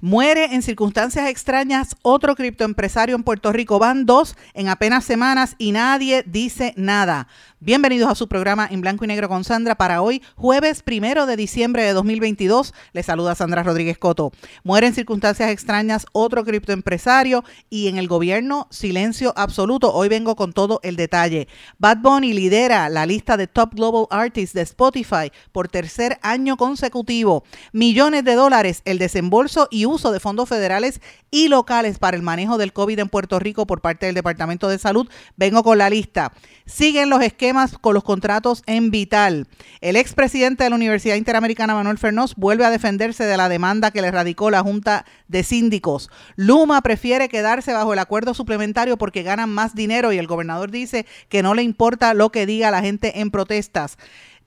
[0.00, 3.78] Muere en circunstancias extrañas otro criptoempresario en Puerto Rico.
[3.78, 7.26] Van dos en apenas semanas y nadie dice nada.
[7.60, 11.34] Bienvenidos a su programa en blanco y negro con Sandra para hoy, jueves primero de
[11.34, 12.72] diciembre de 2022.
[12.92, 14.30] Les saluda Sandra Rodríguez Coto.
[14.62, 19.92] Muere en circunstancias extrañas otro criptoempresario y en el gobierno silencio absoluto.
[19.92, 21.48] Hoy vengo con todo el detalle.
[21.78, 27.42] Bad Bunny lidera la lista de Top Global Artists de Spotify por tercer año consecutivo.
[27.72, 31.00] Millones de dólares el desembolso y uso de fondos federales
[31.32, 34.78] y locales para el manejo del COVID en Puerto Rico por parte del Departamento de
[34.78, 35.08] Salud.
[35.36, 36.32] Vengo con la lista.
[36.64, 37.47] Siguen los esquemas
[37.80, 39.46] con los contratos en Vital.
[39.80, 44.02] El expresidente de la Universidad Interamericana, Manuel Fernós, vuelve a defenderse de la demanda que
[44.02, 46.10] le radicó la Junta de Síndicos.
[46.36, 51.06] Luma prefiere quedarse bajo el acuerdo suplementario porque ganan más dinero y el gobernador dice
[51.28, 53.98] que no le importa lo que diga la gente en protestas.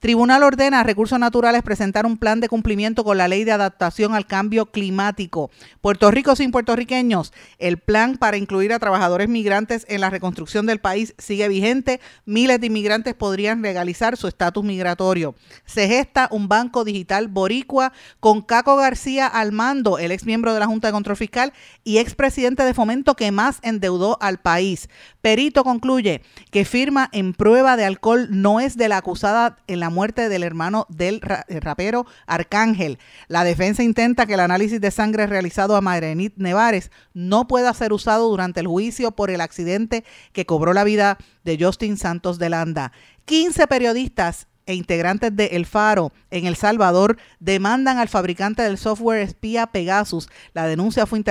[0.02, 4.16] Tribunal ordena a Recursos Naturales presentar un plan de cumplimiento con la ley de adaptación
[4.16, 5.52] al cambio climático.
[5.80, 7.32] Puerto Rico sin puertorriqueños.
[7.60, 12.00] El plan para incluir a trabajadores migrantes en la reconstrucción del país sigue vigente.
[12.24, 15.36] Miles de inmigrantes podrían legalizar su estatus migratorio.
[15.66, 20.58] Se gesta un banco digital boricua con Caco García al mando, el ex miembro de
[20.58, 21.52] la Junta de Control Fiscal
[21.84, 24.88] y expresidente de Fomento que más endeudó al país.
[25.20, 29.91] Perito concluye que firma en prueba de alcohol no es de la acusada en la
[29.92, 32.98] muerte del hermano del eh, rapero Arcángel.
[33.28, 37.92] La defensa intenta que el análisis de sangre realizado a Marenit Nevares no pueda ser
[37.92, 42.50] usado durante el juicio por el accidente que cobró la vida de Justin Santos de
[42.50, 42.92] Landa.
[43.26, 49.22] 15 periodistas e integrantes de El Faro en El Salvador demandan al fabricante del software
[49.22, 50.28] espía Pegasus.
[50.54, 51.22] La denuncia fue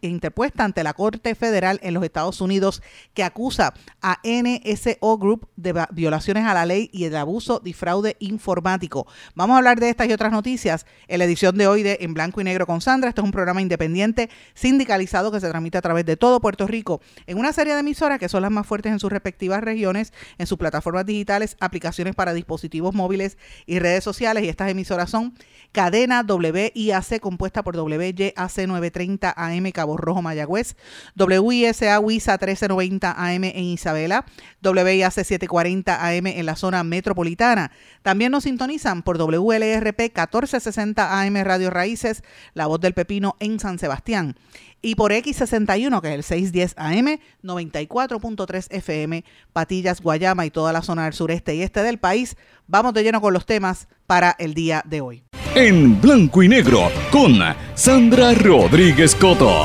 [0.00, 2.82] interpuesta ante la Corte Federal en los Estados Unidos
[3.14, 8.16] que acusa a NSO Group de violaciones a la ley y el abuso y fraude
[8.20, 9.06] informático.
[9.34, 12.14] Vamos a hablar de estas y otras noticias en la edición de hoy de En
[12.14, 13.08] Blanco y Negro con Sandra.
[13.08, 17.00] Este es un programa independiente sindicalizado que se transmite a través de todo Puerto Rico
[17.26, 20.46] en una serie de emisoras que son las más fuertes en sus respectivas regiones, en
[20.46, 24.44] sus plataformas digitales, aplicaciones para dispositivos móviles y redes sociales.
[24.44, 25.34] Y estas emisoras son
[25.72, 30.74] Cadena WIAC, compuesta por WYAC 930 AM Cabo Rojo Mayagüez,
[31.16, 34.24] WISA WISA 1390 AM en Isabela,
[34.62, 37.72] WIAC 740 AM en la zona metropolitana.
[38.02, 42.22] También nos sintonizan por WLRP 1460 AM Radio Raíces,
[42.54, 44.34] La Voz del Pepino en San Sebastián
[44.82, 50.82] y por X61, que es el 610 AM, 94.3 FM, Patillas, Guayama y toda la
[50.82, 52.36] zona del sureste y este del país.
[52.66, 55.24] Vamos de lleno con los temas para el día de hoy.
[55.54, 57.38] En blanco y negro con
[57.74, 59.64] Sandra Rodríguez Coto.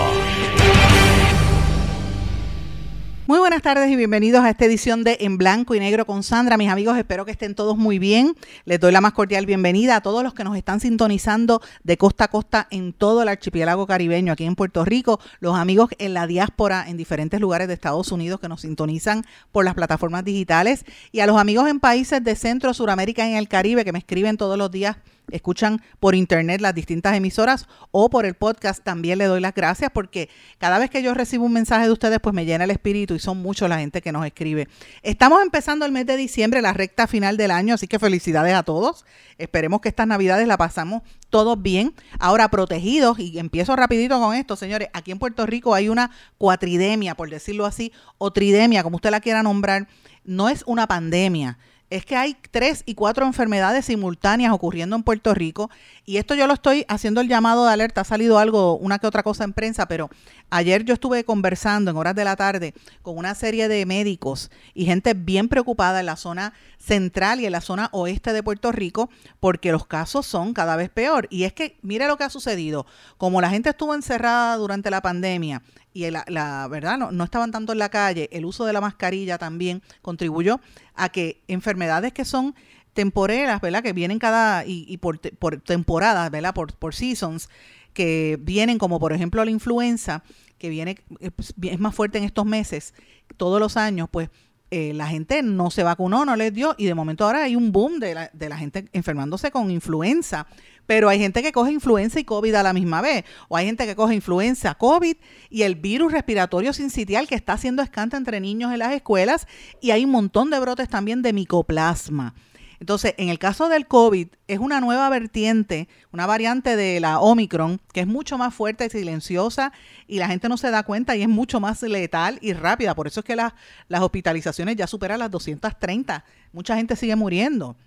[3.28, 6.58] Muy buenas tardes y bienvenidos a esta edición de En Blanco y Negro con Sandra.
[6.58, 8.36] Mis amigos, espero que estén todos muy bien.
[8.66, 12.26] Les doy la más cordial bienvenida a todos los que nos están sintonizando de costa
[12.26, 16.28] a costa en todo el archipiélago caribeño, aquí en Puerto Rico, los amigos en la
[16.28, 21.22] diáspora en diferentes lugares de Estados Unidos que nos sintonizan por las plataformas digitales y
[21.22, 24.38] a los amigos en países de Centro, Suramérica y en el Caribe que me escriben
[24.38, 24.98] todos los días
[25.32, 29.92] escuchan por internet las distintas emisoras o por el podcast, también le doy las gracias
[29.94, 33.16] porque cada vez que yo recibo un mensaje de ustedes, pues me llena el espíritu
[33.16, 34.68] y son muchos la gente que nos escribe.
[35.04, 38.64] Estamos empezando el mes de diciembre, la recta final del año, así que felicidades a
[38.64, 39.06] todos.
[39.38, 41.94] Esperemos que estas navidades la pasamos todos bien.
[42.20, 47.16] Ahora protegidos, y empiezo rapidito con esto, señores, aquí en Puerto Rico hay una cuatridemia,
[47.16, 49.88] por decirlo así, o tridemia, como usted la quiera nombrar.
[50.24, 51.58] No es una pandemia
[51.92, 55.70] es que hay tres y cuatro enfermedades simultáneas ocurriendo en Puerto Rico
[56.06, 59.08] y esto yo lo estoy haciendo el llamado de alerta, ha salido algo, una que
[59.08, 60.10] otra cosa en prensa, pero
[60.50, 64.86] ayer yo estuve conversando en horas de la tarde con una serie de médicos y
[64.86, 69.10] gente bien preocupada en la zona central y en la zona oeste de Puerto Rico
[69.42, 71.28] porque los casos son cada vez peor.
[71.30, 72.86] Y es que mire lo que ha sucedido,
[73.18, 75.62] como la gente estuvo encerrada durante la pandemia,
[75.94, 79.38] y la, verdad no, no, estaban tanto en la calle, el uso de la mascarilla
[79.38, 80.60] también contribuyó
[80.96, 82.56] a que enfermedades que son
[82.94, 83.84] temporeras, ¿verdad?
[83.84, 86.54] Que vienen cada y, por, por, temporadas, ¿verdad?
[86.54, 87.50] Por, por seasons,
[87.94, 90.24] que vienen como por ejemplo la influenza,
[90.58, 92.94] que viene eh, pues, es más fuerte en estos meses,
[93.38, 94.30] todos los años, pues
[94.70, 97.72] eh, la gente no se vacunó, no les dio, y de momento ahora hay un
[97.72, 100.48] boom de la, de la gente enfermándose con influenza.
[100.92, 103.86] Pero hay gente que coge influenza y COVID a la misma vez, o hay gente
[103.86, 105.16] que coge influenza, COVID
[105.50, 109.48] y el virus respiratorio sincitial que está haciendo escanta entre niños en las escuelas,
[109.80, 112.36] y hay un montón de brotes también de micoplasma.
[112.82, 117.80] Entonces, en el caso del COVID, es una nueva vertiente, una variante de la Omicron,
[117.94, 119.72] que es mucho más fuerte y silenciosa
[120.08, 122.96] y la gente no se da cuenta y es mucho más letal y rápida.
[122.96, 123.54] Por eso es que las
[124.02, 126.26] hospitalizaciones ya superan las 230.
[126.52, 127.78] Mucha gente sigue muriendo.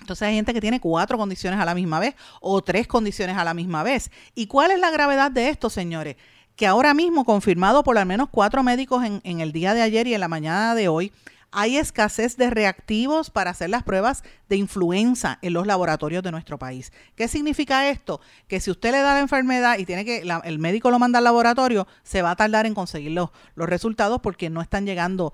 [0.00, 3.44] Entonces hay gente que tiene cuatro condiciones a la misma vez o tres condiciones a
[3.44, 4.10] la misma vez.
[4.34, 6.16] ¿Y cuál es la gravedad de esto, señores?
[6.56, 10.14] Que ahora mismo, confirmado por al menos cuatro médicos en, el día de ayer y
[10.14, 11.12] en la mañana de hoy,
[11.52, 16.58] hay escasez de reactivos para hacer las pruebas de influenza en los laboratorios de nuestro
[16.58, 16.92] país.
[17.16, 18.20] ¿Qué significa esto?
[18.46, 21.24] Que si usted le da la enfermedad y tiene que el médico lo manda al
[21.24, 25.32] laboratorio, se va a tardar en conseguir los, los resultados porque no están llegando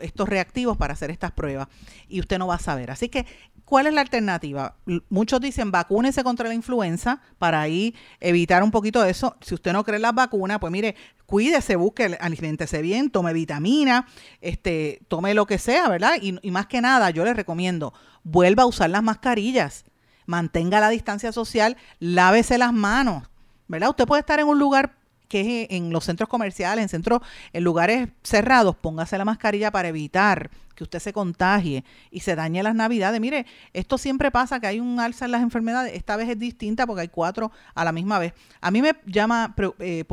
[0.00, 1.68] estos reactivos para hacer estas pruebas
[2.08, 2.90] y usted no va a saber.
[2.90, 3.26] Así que
[3.72, 4.76] ¿Cuál es la alternativa?
[5.08, 9.34] Muchos dicen vacúnese contra la influenza para ahí evitar un poquito eso.
[9.40, 14.06] Si usted no cree en las vacunas, pues mire, cuídese, busque, alimentese bien, tome vitamina,
[14.42, 16.16] este, tome lo que sea, ¿verdad?
[16.20, 19.86] Y, y más que nada, yo le recomiendo, vuelva a usar las mascarillas,
[20.26, 23.22] mantenga la distancia social, lávese las manos,
[23.68, 23.88] ¿verdad?
[23.88, 24.98] Usted puede estar en un lugar
[25.32, 27.22] que es en los centros comerciales, en centros,
[27.54, 32.62] en lugares cerrados, póngase la mascarilla para evitar que usted se contagie y se dañe
[32.62, 33.18] las navidades.
[33.18, 35.94] Mire, esto siempre pasa que hay un alza en las enfermedades.
[35.94, 38.34] Esta vez es distinta porque hay cuatro a la misma vez.
[38.60, 40.04] A mí me llama eh,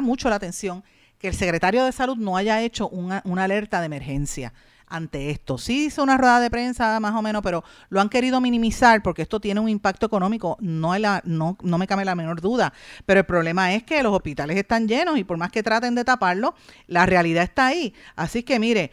[0.00, 0.82] mucho la atención
[1.18, 4.54] que el secretario de salud no haya hecho una, una alerta de emergencia
[4.94, 5.58] ante esto.
[5.58, 9.22] Sí hizo una rueda de prensa más o menos, pero lo han querido minimizar porque
[9.22, 12.72] esto tiene un impacto económico, no, la, no, no me cabe la menor duda.
[13.04, 16.04] Pero el problema es que los hospitales están llenos y por más que traten de
[16.04, 16.54] taparlo,
[16.86, 17.92] la realidad está ahí.
[18.14, 18.92] Así que mire,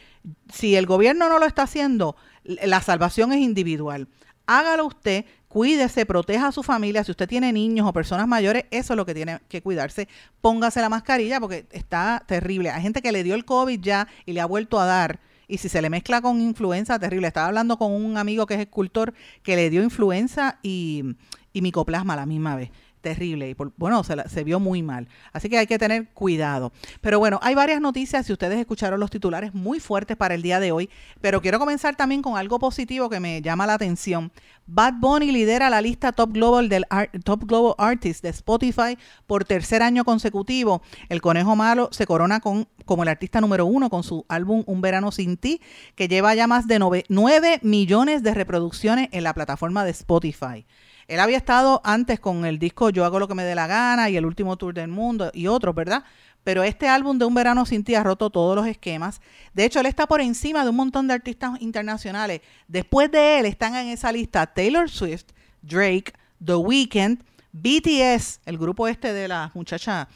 [0.52, 4.08] si el gobierno no lo está haciendo, la salvación es individual.
[4.46, 7.04] Hágalo usted, cuídese, proteja a su familia.
[7.04, 10.08] Si usted tiene niños o personas mayores, eso es lo que tiene que cuidarse.
[10.40, 12.70] Póngase la mascarilla porque está terrible.
[12.70, 15.20] Hay gente que le dio el COVID ya y le ha vuelto a dar
[15.52, 17.26] y si se le mezcla con influenza, terrible.
[17.26, 19.12] Estaba hablando con un amigo que es escultor
[19.42, 21.04] que le dio influenza y,
[21.52, 22.70] y micoplasma a la misma vez
[23.02, 25.08] terrible y bueno, se, se, vio muy mal.
[25.32, 26.72] Así que hay que tener cuidado.
[27.00, 30.60] Pero bueno, hay varias noticias si ustedes escucharon los titulares muy fuertes para el día
[30.60, 30.88] de hoy,
[31.20, 34.32] pero quiero comenzar también con algo positivo que me llama la atención.
[34.66, 36.86] Bad Bunny lidera la lista Top Global del
[37.24, 38.96] Top Global Artist de Spotify
[39.26, 40.82] por tercer año consecutivo.
[41.08, 44.80] El Conejo Malo se corona con, como el artista número uno con su álbum Un
[44.80, 45.60] Verano Sin Ti,
[45.96, 50.64] que lleva ya más de 9 millones de reproducciones en la plataforma de Spotify.
[51.08, 54.10] Él había estado antes con el disco Yo hago lo que me dé la gana
[54.10, 56.04] y el último tour del mundo y otros, ¿verdad?
[56.44, 59.20] Pero este álbum de Un Verano Sin Ti ha roto todos los esquemas.
[59.54, 62.40] De hecho, él está por encima de un montón de artistas internacionales.
[62.66, 65.26] Después de él están en esa lista Taylor Swift,
[65.62, 66.12] Drake,
[66.44, 67.22] The Weeknd,
[67.52, 70.08] BTS, el grupo este de las muchachas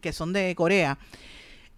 [0.00, 0.98] que son de Corea,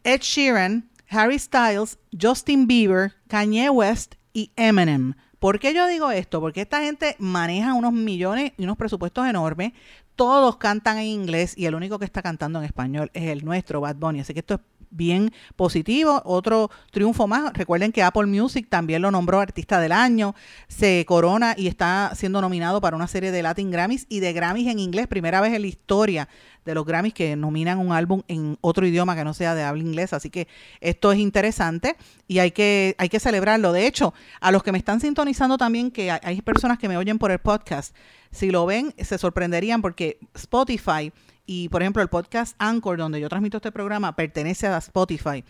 [0.02, 5.14] Ed Sheeran, Harry Styles, Justin Bieber, Kanye West y Eminem.
[5.44, 6.40] ¿Por qué yo digo esto?
[6.40, 9.74] Porque esta gente maneja unos millones y unos presupuestos enormes.
[10.16, 13.82] Todos cantan en inglés y el único que está cantando en español es el nuestro,
[13.82, 14.20] Bad Bunny.
[14.20, 14.60] Así que esto es
[14.94, 16.22] bien positivo.
[16.24, 17.52] Otro triunfo más.
[17.52, 20.34] Recuerden que Apple Music también lo nombró artista del año.
[20.68, 24.68] Se corona y está siendo nominado para una serie de Latin Grammys y de Grammys
[24.68, 25.06] en inglés.
[25.06, 26.28] Primera vez en la historia
[26.64, 29.82] de los Grammys que nominan un álbum en otro idioma que no sea de habla
[29.82, 30.16] inglesa.
[30.16, 30.48] Así que
[30.80, 33.72] esto es interesante y hay que, hay que celebrarlo.
[33.72, 37.18] De hecho, a los que me están sintonizando también, que hay personas que me oyen
[37.18, 37.94] por el podcast,
[38.30, 41.12] si lo ven, se sorprenderían porque Spotify
[41.46, 45.44] y, por ejemplo, el podcast Anchor, donde yo transmito este programa, pertenece a Spotify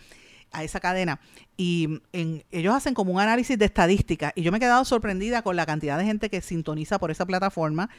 [0.51, 1.19] a esa cadena
[1.57, 2.01] y
[2.51, 5.65] ellos hacen como un análisis de estadística y yo me he quedado sorprendida con la
[5.65, 7.89] cantidad de gente que sintoniza por esa plataforma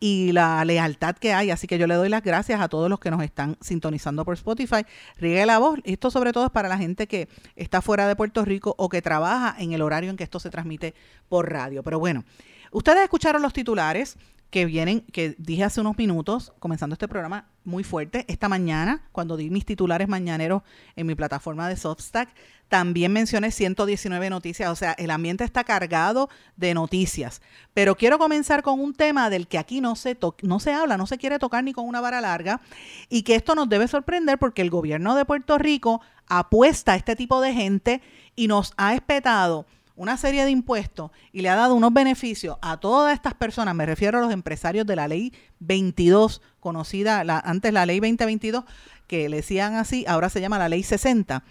[0.00, 3.00] y la lealtad que hay, así que yo le doy las gracias a todos los
[3.00, 4.84] que nos están sintonizando por Spotify.
[5.16, 8.44] Riegue la voz, esto sobre todo es para la gente que está fuera de Puerto
[8.44, 10.94] Rico o que trabaja en el horario en que esto se transmite
[11.28, 11.82] por radio.
[11.82, 12.24] Pero bueno,
[12.70, 14.16] ustedes escucharon los titulares
[14.54, 19.36] que vienen, que dije hace unos minutos, comenzando este programa muy fuerte, esta mañana, cuando
[19.36, 20.62] di mis titulares mañaneros
[20.94, 22.28] en mi plataforma de Substack,
[22.68, 27.42] también mencioné 119 noticias, o sea, el ambiente está cargado de noticias.
[27.74, 31.08] Pero quiero comenzar con un tema del que aquí no se, no se habla, no
[31.08, 32.60] se quiere tocar ni con una vara larga,
[33.08, 37.16] y que esto nos debe sorprender porque el gobierno de Puerto Rico apuesta a este
[37.16, 38.02] tipo de gente
[38.36, 39.66] y nos ha espetado
[39.96, 43.86] una serie de impuestos y le ha dado unos beneficios a todas estas personas, me
[43.86, 48.64] refiero a los empresarios de la ley 22, conocida antes la ley 2022,
[49.06, 51.44] que le decían así, ahora se llama la ley 60.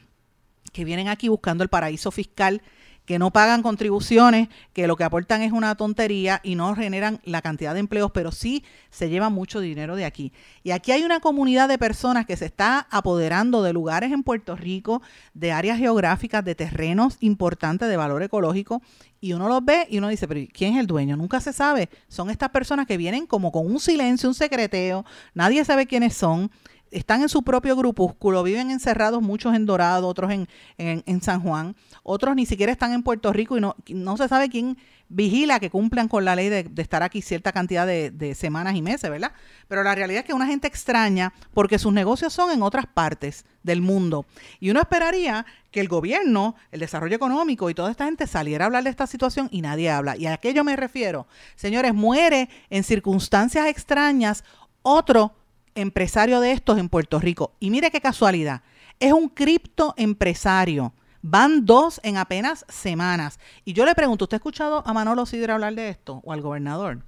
[0.72, 2.62] que vienen aquí buscando el paraíso fiscal
[3.06, 7.42] que no pagan contribuciones, que lo que aportan es una tontería y no generan la
[7.42, 10.32] cantidad de empleos, pero sí se lleva mucho dinero de aquí.
[10.64, 14.56] Y aquí hay una comunidad de personas que se está apoderando de lugares en Puerto
[14.56, 15.02] Rico,
[15.34, 18.82] de áreas geográficas, de terrenos importantes de valor ecológico,
[19.20, 21.16] y uno los ve y uno dice, pero ¿quién es el dueño?
[21.16, 21.90] Nunca se sabe.
[22.10, 26.52] Son estas personas que vienen como con un silencio, un secreteo, nadie sabe quiénes son
[26.94, 30.48] están en su propio grupúsculo, viven encerrados muchos en Dorado, otros en,
[30.78, 34.50] en, San Juan, otros ni siquiera están en Puerto Rico y no, no se sabe
[34.50, 34.78] quién
[35.10, 38.82] vigila que cumplan con la ley de, estar aquí cierta cantidad de, de, semanas y
[38.82, 39.34] meses, ¿verdad?
[39.68, 43.46] Pero la realidad es que una gente extraña porque sus negocios son en otras partes
[43.62, 44.26] del mundo.
[44.60, 48.68] Y uno esperaría que el gobierno, el desarrollo económico y toda esta gente saliera a
[48.68, 50.18] hablar de esta situación y nadie habla.
[50.18, 51.28] Y a aquello me refiero.
[51.56, 54.44] Señores, muere en circunstancias extrañas
[54.84, 55.34] otro
[55.76, 57.54] empresario de estos en Puerto Rico.
[57.60, 58.62] Y mire qué casualidad,
[59.00, 60.94] es un cripto empresario.
[61.22, 63.40] Van dos en apenas semanas.
[63.64, 66.42] Y yo le pregunto, ¿usted ha escuchado a Manolo Sidra hablar de esto o al
[66.42, 67.00] gobernador?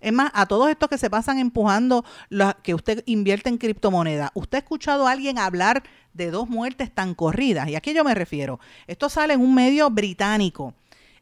[0.00, 2.04] Es más, a todos estos que se pasan empujando
[2.62, 5.82] que usted invierte en criptomonedas, ¿usted ha escuchado a alguien hablar
[6.12, 7.68] de dos muertes tan corridas?
[7.68, 8.60] ¿Y a qué yo me refiero?
[8.86, 10.74] Esto sale en un medio británico.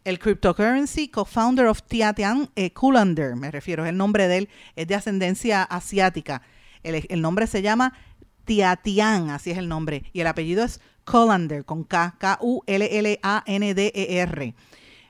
[0.04, 2.74] El cryptocurrency co-founder of Tiatian eh,
[3.36, 6.42] me refiero, es el nombre de él, es de ascendencia asiática.
[6.84, 7.92] El, nombre se llama
[8.44, 10.04] Tiatian, así es el nombre.
[10.12, 13.24] Y el apellido es Colander, con K, K-U-L-L-A-N-D-E-R.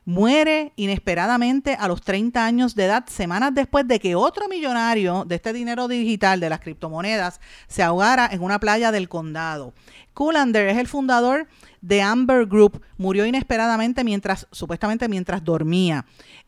[0.06, 5.36] Muere inesperadamente a los 30 años de edad, semanas después de que otro millonario de
[5.36, 9.72] este dinero digital de las criptomonedas se ahogara en una playa del condado.
[10.12, 11.48] Colander es el fundador
[11.80, 16.04] de Amber Group, murió inesperadamente mientras, supuestamente mientras dormía.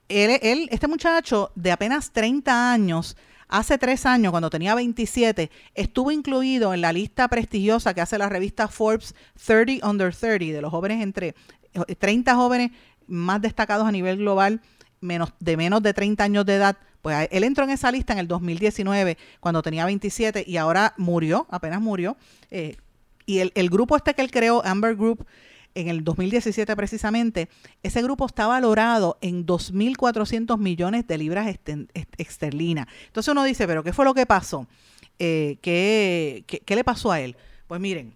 [0.08, 3.16] Él, este muchacho de apenas 30 años
[3.48, 8.28] Hace tres años, cuando tenía 27, estuvo incluido en la lista prestigiosa que hace la
[8.28, 11.34] revista Forbes 30 Under 30, de los jóvenes entre
[11.98, 12.72] 30 jóvenes
[13.06, 14.60] más destacados a nivel global,
[15.00, 16.76] menos, de menos de 30 años de edad.
[17.02, 21.46] Pues él entró en esa lista en el 2019, cuando tenía 27, y ahora murió,
[21.48, 22.16] apenas murió.
[22.50, 22.76] Eh,
[23.26, 25.24] y el, el, grupo este que él creó, Amber Group,
[25.76, 27.48] en el 2017 precisamente,
[27.82, 31.54] ese grupo está valorado en 2.400 millones de libras
[32.16, 32.88] esterlinas.
[33.06, 34.66] Entonces uno dice, pero ¿qué fue lo que pasó?
[35.18, 37.36] Eh, ¿qué, qué, le pasó a él?
[37.66, 38.14] Pues miren,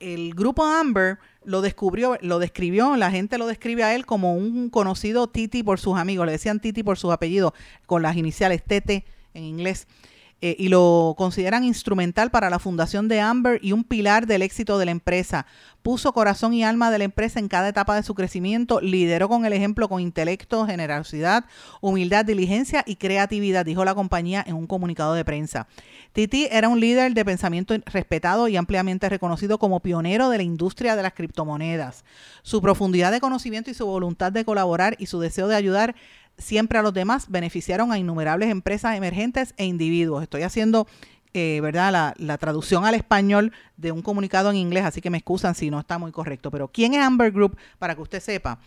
[0.00, 4.70] el grupo Amber lo descubrió, lo describió, la gente lo describe a él como un
[4.70, 7.52] conocido Titi por sus amigos, le decían Titi por sus apellidos,
[7.84, 9.04] con las iniciales TT
[9.34, 9.86] en inglés.
[10.44, 14.76] Eh, y lo consideran instrumental para la fundación de Amber y un pilar del éxito
[14.76, 15.46] de la empresa.
[15.82, 19.46] Puso corazón y alma de la empresa en cada etapa de su crecimiento, lideró con
[19.46, 21.44] el ejemplo con intelecto, generosidad,
[21.80, 25.68] humildad, diligencia y creatividad, dijo la compañía en un comunicado de prensa.
[26.12, 30.96] Titi era un líder de pensamiento respetado y ampliamente reconocido como pionero de la industria
[30.96, 32.04] de las criptomonedas.
[32.42, 35.94] Su profundidad de conocimiento y su voluntad de colaborar y su deseo de ayudar
[36.38, 40.22] siempre a los demás, beneficiaron a innumerables empresas emergentes e individuos.
[40.22, 40.86] Estoy haciendo,
[41.34, 45.54] eh, ¿verdad?, la, traducción al español de un comunicado en inglés, así que me excusan
[45.54, 46.50] si no está muy correcto.
[46.50, 47.56] Pero, ¿quién es Amber Group?
[47.78, 48.58] Para que usted sepa.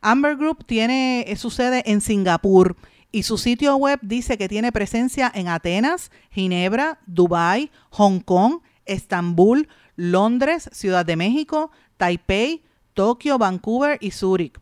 [0.00, 2.76] Amber Group tiene eh, su sede en Singapur
[3.12, 9.68] y su sitio web dice que tiene presencia en Atenas, Ginebra, Dubái, Hong Kong, Estambul,
[9.96, 12.62] Londres, Ciudad de México, Taipei,
[12.94, 14.58] Tokio, Vancouver y Zúrich.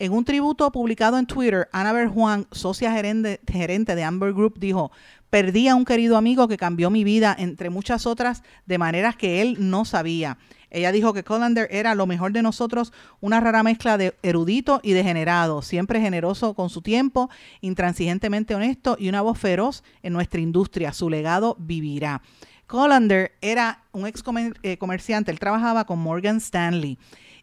[0.00, 4.90] En un tributo publicado en Twitter, Annabel Juan, socia gerente, gerente de Amber Group, dijo,
[5.30, 9.40] perdí a un querido amigo que cambió mi vida, entre muchas otras, de maneras que
[9.40, 10.36] él no sabía.
[10.70, 14.94] Ella dijo que Colander era lo mejor de nosotros, una rara mezcla de erudito y
[14.94, 20.92] degenerado, siempre generoso con su tiempo, intransigentemente honesto y una voz feroz en nuestra industria.
[20.92, 22.20] Su legado vivirá.
[22.66, 24.24] Colander era un ex
[24.64, 26.98] eh, comerciante, él trabajaba con Morgan Stanley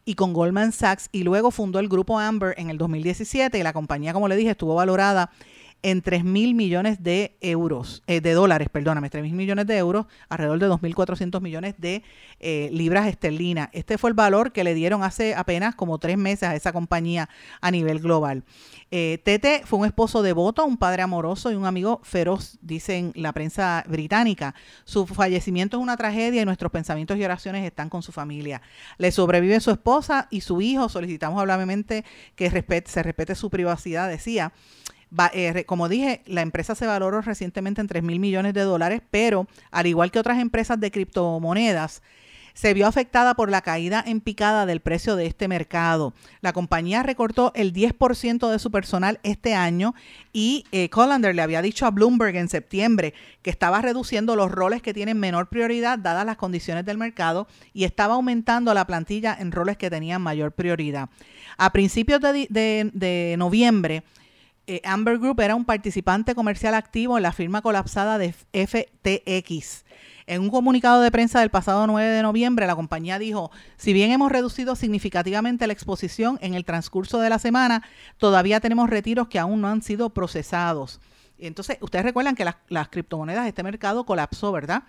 [0.06, 3.74] y con Goldman Sachs y luego fundó el grupo Amber en el 2017 y la
[3.74, 5.32] compañía, como le dije, estuvo valorada
[5.84, 10.06] en 3 mil millones de euros, eh, de dólares, perdóname, 3 mil millones de euros,
[10.30, 12.04] alrededor de 2.400 millones de
[12.40, 13.70] eh, libras esterlinas.
[13.74, 17.30] Este fue el valor que le dieron hace apenas como tres meses a esa compañía
[17.62, 18.44] a nivel global.
[18.92, 23.32] Eh, Tete fue un esposo devoto, un padre amoroso y un amigo feroz, dicen la
[23.34, 24.54] prensa británica.
[24.84, 28.62] Su fallecimiento es una tragedia y nuestros pensamientos y oraciones están con su familia.
[28.98, 30.90] Le sobrevive su esposa y su hijo.
[30.90, 32.04] Solicitamos amablemente
[32.36, 32.50] que
[32.86, 34.52] se respete su privacidad, decía.
[35.34, 39.48] Eh, como dije, la empresa se valoró recientemente en 3 mil millones de dólares, pero
[39.72, 42.02] al igual que otras empresas de criptomonedas,
[42.54, 46.14] se vio afectada por la caída en picada del precio de este mercado.
[46.42, 49.94] La compañía recortó el 10% de su personal este año
[50.34, 50.90] y eh,
[51.34, 55.50] le había dicho a Bloomberg en septiembre que estaba reduciendo los roles que tienen menor
[55.50, 60.22] prioridad dadas las condiciones del mercado y estaba aumentando la plantilla en roles que tenían
[60.22, 61.10] mayor prioridad.
[61.58, 64.04] A principios de, noviembre,
[64.68, 69.86] eh, Amber Group era un participante comercial activo en la firma colapsada de FTX.
[70.28, 74.12] En un comunicado de prensa del pasado 9 de noviembre, la compañía dijo, si bien
[74.12, 77.84] hemos reducido significativamente la exposición en el transcurso de la semana,
[78.18, 81.02] todavía tenemos retiros que aún no han sido procesados.
[81.38, 84.84] Entonces, ustedes recuerdan que las, las criptomonedas, este mercado colapsó, ¿verdad?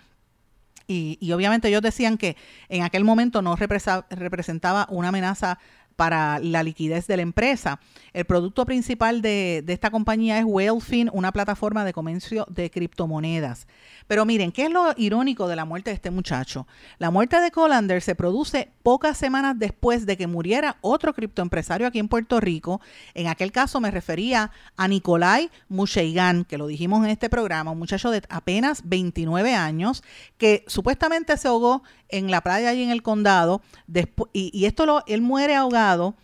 [0.85, 2.35] Y, y, obviamente ellos decían que
[2.67, 5.57] en aquel momento no representaba una amenaza
[5.95, 7.79] para la liquidez de la empresa.
[8.13, 13.67] El producto principal de, esta compañía es Whalefin, una plataforma de comercio de criptomonedas.
[14.07, 16.67] Pero miren, ¿qué es lo irónico de la muerte de este muchacho?
[16.99, 21.99] La muerte de Colander se produce pocas semanas después de que muriera otro criptoempresario aquí
[21.99, 22.81] en Puerto Rico.
[23.13, 27.79] En aquel caso me refería a Nicolai Musheigan, que lo dijimos en este programa, un
[27.79, 30.03] muchacho de apenas 29 años,
[30.37, 31.83] que supuestamente se ahogó
[32.17, 33.61] en la playa y en el condado,
[34.33, 36.15] y, y esto lo, él muere ahogado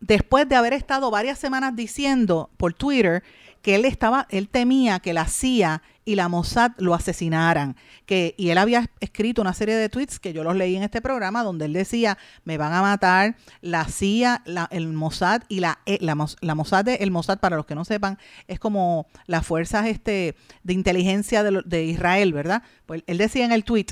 [0.00, 3.22] después de haber estado varias semanas diciendo por Twitter
[3.62, 7.76] que él estaba, él temía que la CIA y la Mossad lo asesinaran.
[8.06, 11.02] Que, y él había escrito una serie de tweets que yo los leí en este
[11.02, 15.98] programa donde él decía, me van a matar la CIA, el Mossad y la, e,
[16.00, 18.18] la, la Mossad, el Mossad, para los que no sepan,
[18.48, 22.62] es como las fuerzas este, de inteligencia de, de Israel, ¿verdad?
[22.86, 23.88] Pues él decía en el tweet,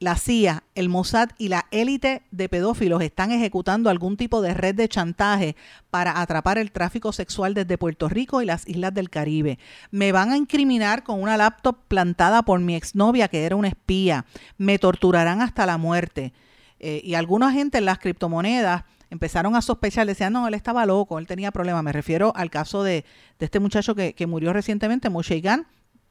[0.00, 4.74] la CIA, el Mossad y la élite de pedófilos están ejecutando algún tipo de red
[4.74, 5.56] de chantaje
[5.90, 9.58] para atrapar el tráfico sexual desde Puerto Rico y las islas del Caribe.
[9.90, 14.24] Me van a incriminar con una laptop plantada por mi exnovia que era una espía.
[14.56, 16.32] Me torturarán hasta la muerte.
[16.78, 21.18] Eh, y alguna gente en las criptomonedas empezaron a sospechar, decían, no, él estaba loco,
[21.18, 21.82] él tenía problemas.
[21.82, 23.04] Me refiero al caso de,
[23.40, 25.40] este muchacho que, murió recientemente, Moshe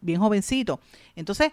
[0.01, 0.79] bien jovencito.
[1.15, 1.51] Entonces,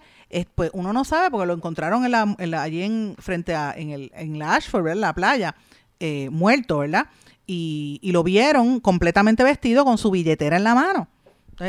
[0.55, 2.11] pues uno no sabe porque lo encontraron en
[2.51, 5.55] la, allí en, frente a, en, el, en la Ashford, en la playa,
[6.01, 7.07] eh, muerto, ¿verdad?
[7.47, 11.09] Y, y, lo vieron completamente vestido con su billetera en la mano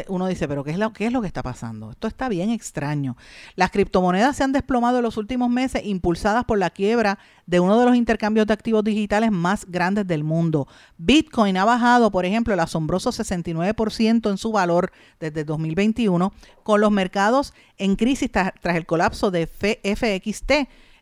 [0.07, 1.91] uno dice, pero ¿qué es, lo, ¿qué es lo que está pasando?
[1.91, 3.17] Esto está bien extraño.
[3.55, 7.79] Las criptomonedas se han desplomado en los últimos meses impulsadas por la quiebra de uno
[7.79, 10.67] de los intercambios de activos digitales más grandes del mundo.
[10.97, 16.91] Bitcoin ha bajado, por ejemplo, el asombroso 69% en su valor desde 2021, con los
[16.91, 20.51] mercados en crisis tras, el colapso de FXT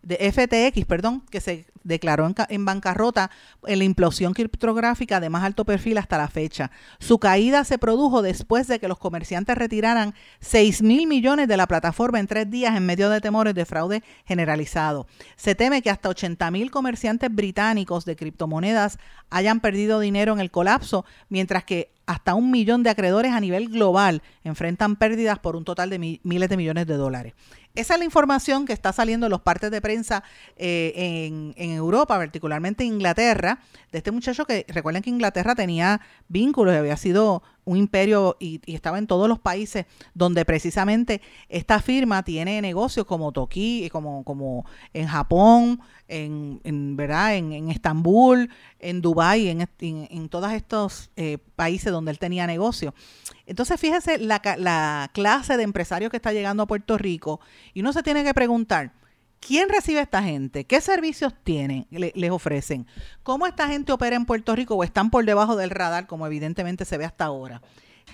[0.03, 3.31] de FTX, perdón, que se declaró en, bancarrota
[3.65, 6.71] en la implosión criptográfica de más alto perfil hasta la fecha.
[6.99, 11.67] Su caída se produjo después de que los comerciantes retiraran 6 mil millones de la
[11.67, 15.07] plataforma en tres días en medio de temores de fraude generalizado.
[15.35, 18.97] Se teme que hasta 80 mil comerciantes británicos de criptomonedas
[19.29, 23.69] hayan perdido dinero en el colapso, mientras que hasta un millón de acreedores a nivel
[23.69, 27.33] global enfrentan pérdidas por un total de miles de millones de dólares.
[27.75, 30.23] Esa es la información que está saliendo en los partes de prensa
[30.57, 36.75] eh, en, en, Europa, particularmente Inglaterra, de este muchacho que recuerden que Inglaterra tenía vínculos
[36.75, 42.23] y había sido un imperio y, estaba en todos los países donde precisamente esta firma
[42.23, 47.35] tiene negocios como Toki, como, como en Japón, en, en ¿verdad?
[47.35, 48.49] En, en, Estambul,
[48.79, 52.93] en Dubái, en, en, todos estos eh, países donde él tenía negocios.
[53.45, 57.39] Entonces, fíjese la, la clase de empresarios que está llegando a Puerto Rico
[57.73, 58.91] y uno se tiene que preguntar,
[59.45, 60.63] ¿Quién recibe a esta gente?
[60.63, 62.87] ¿Qué servicios tienen, les ofrecen?
[63.23, 66.85] ¿Cómo esta gente opera en Puerto Rico o están por debajo del radar, como evidentemente
[66.85, 67.61] se ve hasta ahora?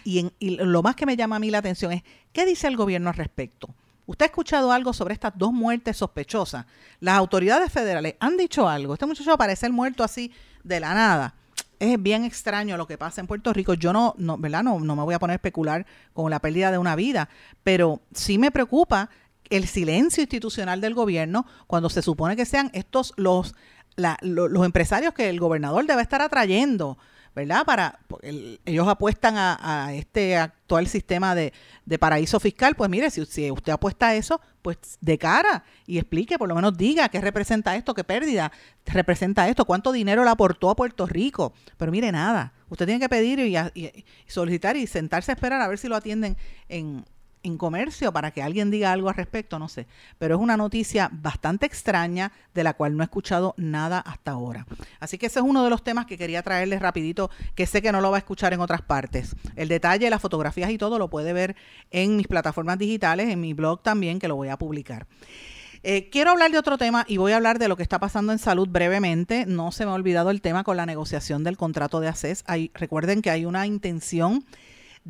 [0.03, 3.09] Y, lo más que me llama a mí la atención es, ¿qué dice el gobierno
[3.09, 3.69] al respecto?
[4.07, 6.65] ¿Usted ha escuchado algo sobre estas dos muertes sospechosas?
[6.99, 8.93] Las autoridades federales han dicho algo.
[8.93, 10.31] Este muchacho aparece muerto así
[10.63, 11.35] de la nada.
[11.77, 13.75] Es bien extraño lo que pasa en Puerto Rico.
[13.75, 14.63] Yo no, ¿verdad?
[14.63, 17.29] No me voy a poner a especular con la pérdida de una vida,
[17.63, 19.11] pero sí me preocupa
[19.49, 23.55] el silencio institucional del gobierno cuando se supone que sean estos los,
[24.21, 26.97] los empresarios que el gobernador debe estar atrayendo,
[27.35, 27.65] ¿verdad?
[27.65, 27.99] Para
[28.65, 31.53] ellos apuestan a, este actual sistema de,
[31.99, 36.37] paraíso fiscal, pues mire, si, si, usted apuesta a eso, pues de cara y explique,
[36.37, 38.51] por lo menos diga qué representa esto, qué pérdida
[38.85, 41.53] representa esto, cuánto dinero le aportó a Puerto Rico.
[41.77, 45.67] Pero mire, nada, usted tiene que pedir y, y solicitar y sentarse a esperar a
[45.67, 47.05] ver si lo atienden en,
[47.43, 49.87] en comercio para que alguien diga algo al respecto, no sé.
[50.17, 54.65] Pero es una noticia bastante extraña de la cual no he escuchado nada hasta ahora.
[54.99, 57.91] Así que ese es uno de los temas que quería traerles rapidito, que sé que
[57.91, 59.35] no lo va a escuchar en otras partes.
[59.55, 61.55] El detalle, las fotografías y todo lo puede ver
[61.91, 65.07] en mis plataformas digitales, en mi blog también, que lo voy a publicar.
[65.81, 68.33] Eh, quiero hablar de otro tema y voy a hablar de lo que está pasando
[68.33, 69.45] en salud brevemente.
[69.45, 72.43] No se me ha olvidado el tema con la negociación del contrato de ACES.
[72.47, 74.43] Hay, recuerden que hay una intención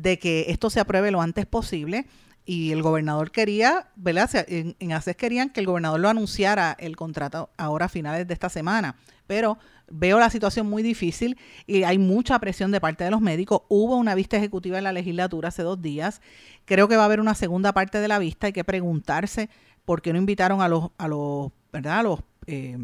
[0.00, 2.06] de que esto se apruebe lo antes posible
[2.44, 4.30] y el gobernador quería, ¿verdad?
[4.48, 8.48] En, ACES querían que el gobernador lo anunciara el contrato ahora a finales de esta
[8.48, 9.58] semana, pero
[9.88, 11.36] veo la situación muy difícil
[11.66, 13.62] y hay mucha presión de parte de los médicos.
[13.68, 16.22] Hubo una vista ejecutiva en la legislatura hace dos días.
[16.64, 18.46] Creo que va a haber una segunda parte de la vista.
[18.46, 19.50] Hay que preguntarse
[19.84, 22.00] por qué no invitaron a los, a los, ¿verdad?
[22.00, 22.78] A los, eh,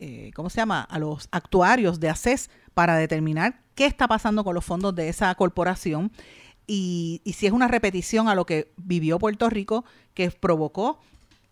[0.00, 0.82] eh, ¿cómo se llama?
[0.82, 5.34] A los actuarios de ACES para determinar qué está pasando con los fondos de esa
[5.34, 6.12] corporación
[6.66, 11.00] y, y si es una repetición a lo que vivió Puerto Rico que provocó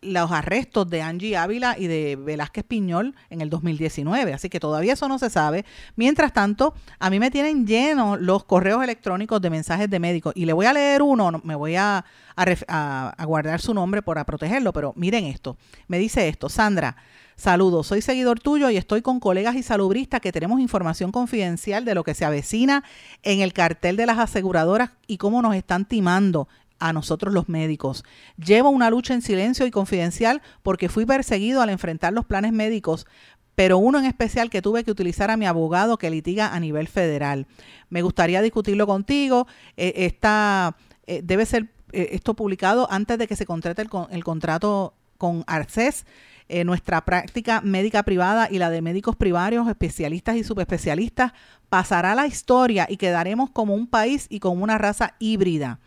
[0.02, 4.32] los arrestos de Angie Ávila y de Velázquez Piñol en el 2019.
[4.32, 5.64] Así que todavía eso no se sabe.
[5.96, 10.32] Mientras tanto, a mí me tienen llenos los correos electrónicos de mensajes de médicos.
[10.36, 12.04] Y le voy a leer uno, me voy a,
[12.36, 15.56] a, guardar su nombre para protegerlo, pero miren esto.
[15.88, 16.96] Me dice esto, Sandra.
[17.36, 21.94] Saludos, soy seguidor tuyo y estoy con colegas y salubristas que tenemos información confidencial de
[21.94, 22.84] lo que se avecina
[23.22, 26.48] en el cartel de las aseguradoras y cómo nos están timando
[26.80, 28.04] a nosotros los médicos.
[28.36, 33.06] Llevo una lucha en silencio y confidencial porque fui perseguido al enfrentar los planes médicos,
[33.54, 36.88] pero uno en especial que tuve que utilizar a mi abogado que litiga a nivel
[36.88, 37.46] federal.
[37.90, 39.46] Me gustaría discutirlo contigo.
[39.76, 44.24] Eh, esta, eh, debe ser eh, esto publicado antes de que se contrate el, el
[44.24, 46.06] contrato con ARCES.
[46.64, 51.32] nuestra práctica médica privada y la de médicos privados, especialistas y subespecialistas
[51.68, 55.78] pasará a la historia y quedaremos como un país y como una raza híbrida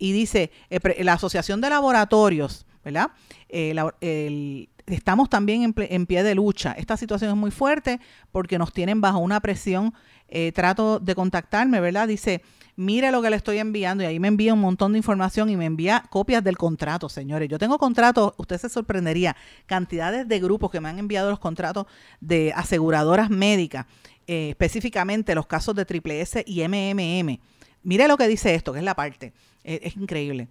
[0.00, 3.10] y dice eh, la Asociación de Laboratorios, ¿verdad?
[3.48, 6.72] Eh, estamos también en, pie de lucha.
[6.72, 8.00] Esta situación es muy fuerte
[8.32, 9.94] porque nos tienen bajo una presión.
[10.32, 12.06] Eh, trato de contactarme, ¿verdad?
[12.06, 12.42] Dice,
[12.76, 15.56] mire lo que le estoy enviando y ahí me envía un montón de información y
[15.56, 17.48] me envía copias del contrato, señores.
[17.48, 19.36] Yo tengo contratos, usted se sorprendería,
[19.66, 21.86] cantidades de grupos que me han enviado los contratos
[22.20, 23.86] de aseguradoras médicas,
[24.28, 27.40] específicamente los casos de Triple S y MMM.
[27.82, 29.32] Mire lo que dice esto, que es la parte.
[29.64, 30.48] Es, increíble.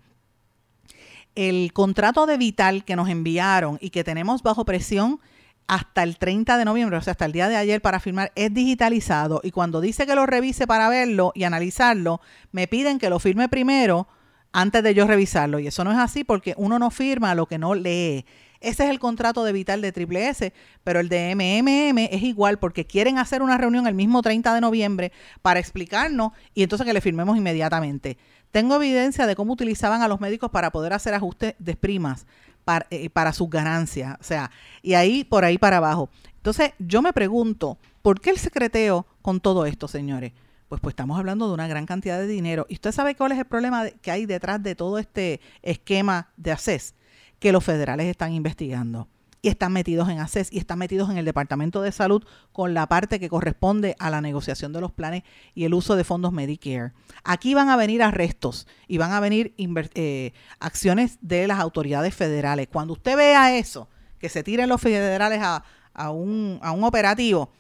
[1.36, 5.20] El contrato de Vital que nos enviaron y que tenemos bajo presión
[5.68, 8.54] hasta el 30 de noviembre, o sea, hasta el día de ayer para firmar, es
[8.54, 9.40] digitalizado.
[9.44, 13.50] Y cuando dice que lo revise para verlo y analizarlo, me piden que lo firme
[13.50, 14.08] primero
[14.52, 15.60] antes de yo revisarlo.
[15.60, 18.26] Y eso no es así porque uno no firma lo que no lee.
[18.62, 22.60] Ese es el contrato de Vital de Triple S, pero el de MMM es igual
[22.60, 26.94] porque quieren hacer una reunión el mismo 30 de noviembre para explicarnos y entonces que
[26.94, 28.18] le firmemos inmediatamente.
[28.52, 32.26] Tengo evidencia de cómo utilizaban a los médicos para poder hacer ajustes de primas
[32.66, 36.10] para, eh, para sus ganancias, o sea, y ahí por ahí para abajo.
[36.38, 40.34] Entonces, yo me pregunto, ¿por qué el secreteo con todo esto, señores?
[40.68, 42.66] Pues, pues estamos hablando de una gran cantidad de dinero.
[42.70, 46.52] ¿Y usted sabe cuál es el problema que hay detrás de todo este esquema de
[46.52, 46.94] ACES?
[47.40, 49.08] Que los federales están investigando
[49.42, 52.88] y están metidos en ACES y están metidos en el Departamento de Salud con la
[52.88, 55.24] parte que corresponde a la negociación de los planes
[55.56, 56.92] y el uso de fondos Medicare.
[57.24, 62.68] Aquí van a venir arrestos y van a venir eh, acciones de las autoridades federales.
[62.72, 63.88] Cuando usted vea eso,
[64.20, 67.52] que se tiren los federales a, a, un, a un operativo,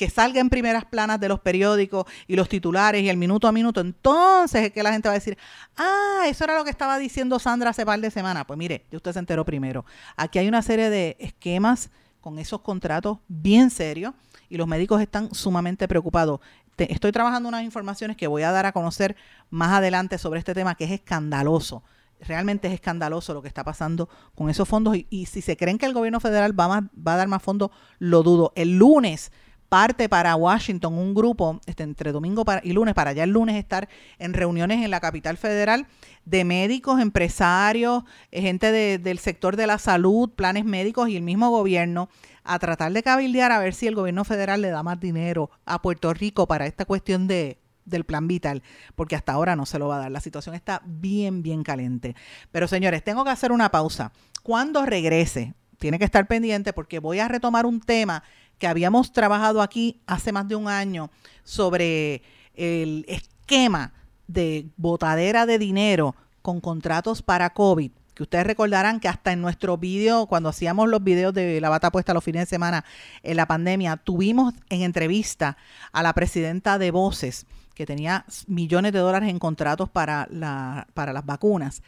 [0.00, 3.52] que salga en primeras planas de los periódicos y los titulares y el minuto a
[3.52, 5.36] minuto, entonces es que la gente va a decir,
[5.76, 8.46] ah, eso era lo que estaba diciendo Sandra hace par de semanas.
[8.46, 9.84] Pues mire, usted se enteró primero.
[10.16, 11.90] Aquí hay una serie de esquemas
[12.22, 14.14] con esos contratos bien serios
[14.48, 16.40] y los médicos están sumamente preocupados.
[16.78, 19.16] estoy trabajando unas informaciones que voy a dar a conocer
[19.50, 21.82] más adelante sobre este tema que es escandaloso
[22.20, 25.86] realmente es escandaloso lo que está pasando con esos fondos y, si se creen que
[25.86, 28.52] el gobierno federal va, va a dar más fondos, lo dudo.
[28.56, 29.32] El lunes
[29.70, 33.88] parte para Washington un grupo este, entre domingo y lunes, para ya el lunes estar
[34.18, 35.86] en reuniones en la capital federal
[36.24, 38.02] de médicos, empresarios,
[38.32, 42.10] eh, gente del sector de la salud, planes médicos y el mismo gobierno
[42.42, 45.80] a tratar de cabildear a ver si el gobierno federal le da más dinero a
[45.80, 48.64] Puerto Rico para esta cuestión de, del plan vital,
[48.96, 50.10] porque hasta ahora no se lo va a dar.
[50.10, 52.16] La situación está bien, bien caliente.
[52.50, 54.10] Pero señores, tengo que hacer una pausa.
[54.42, 58.22] Cuando regrese, tiene que estar pendiente porque voy a retomar un tema
[58.60, 61.10] que habíamos trabajado aquí hace más de un año
[61.42, 62.22] sobre
[62.54, 63.92] el esquema
[64.28, 69.78] de botadera de dinero con contratos para COVID, que ustedes recordarán que hasta en nuestro
[69.78, 72.84] vídeo, cuando hacíamos los videos de la bata puesta los fines de semana
[73.22, 75.56] en la pandemia, tuvimos en entrevista
[75.90, 81.14] a la presidenta de Voces, que tenía millones de dólares en contratos para, la, para
[81.14, 81.82] las vacunas.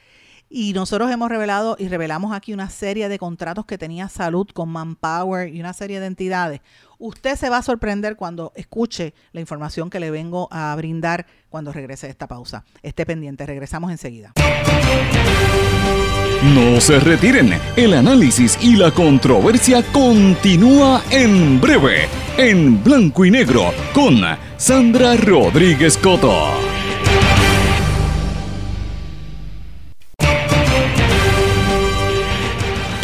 [0.54, 4.68] Y nosotros hemos revelado y revelamos aquí una serie de contratos que tenía salud con
[4.68, 6.60] Manpower y una serie de entidades.
[6.98, 11.72] Usted se va a sorprender cuando escuche la información que le vengo a brindar cuando
[11.72, 12.64] regrese esta pausa.
[12.82, 14.34] Esté pendiente, regresamos enseguida.
[16.54, 23.72] No se retiren, el análisis y la controversia continúa en breve, en blanco y negro,
[23.94, 24.20] con
[24.58, 26.71] Sandra Rodríguez Coto.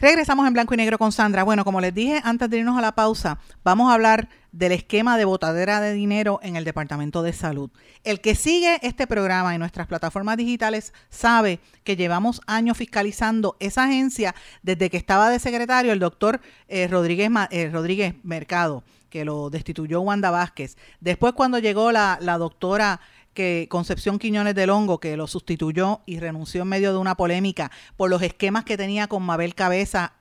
[0.00, 1.42] Regresamos en blanco y negro con Sandra.
[1.42, 5.18] Bueno, como les dije antes de irnos a la pausa, vamos a hablar del esquema
[5.18, 7.70] de botadera de dinero en el Departamento de Salud.
[8.02, 13.84] El que sigue este programa en nuestras plataformas digitales sabe que llevamos años fiscalizando esa
[13.84, 19.50] agencia desde que estaba de secretario el doctor eh, Rodríguez, eh, Rodríguez Mercado, que lo
[19.50, 20.78] destituyó Wanda Vázquez.
[21.00, 23.02] Después cuando llegó la, la doctora
[23.34, 27.70] que Concepción Quiñones del Hongo, que lo sustituyó y renunció en medio de una polémica
[27.96, 30.14] por los esquemas que tenía con Mabel Cabeza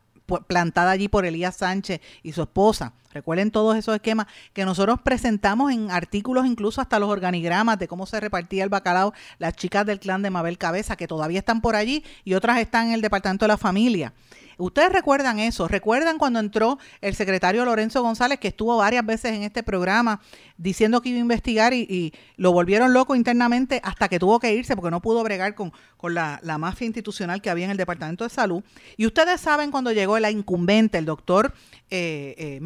[0.47, 2.93] plantada allí por Elías Sánchez y su esposa.
[3.11, 8.05] Recuerden todos esos esquemas que nosotros presentamos en artículos, incluso hasta los organigramas de cómo
[8.05, 11.75] se repartía el bacalao, las chicas del clan de Mabel Cabeza, que todavía están por
[11.75, 14.13] allí y otras están en el Departamento de la Familia.
[14.59, 19.43] Ustedes recuerdan eso, recuerdan cuando entró el secretario Lorenzo González, que estuvo varias veces en
[19.43, 20.19] este programa
[20.57, 24.75] diciendo que iba a investigar y, lo volvieron loco internamente hasta que tuvo que irse
[24.75, 25.71] porque no pudo bregar con,
[26.13, 28.61] la, mafia institucional que había en el Departamento de Salud.
[28.97, 31.53] Y ustedes saben cuando llegó la incumbente, el doctor
[31.89, 32.59] eh, eh,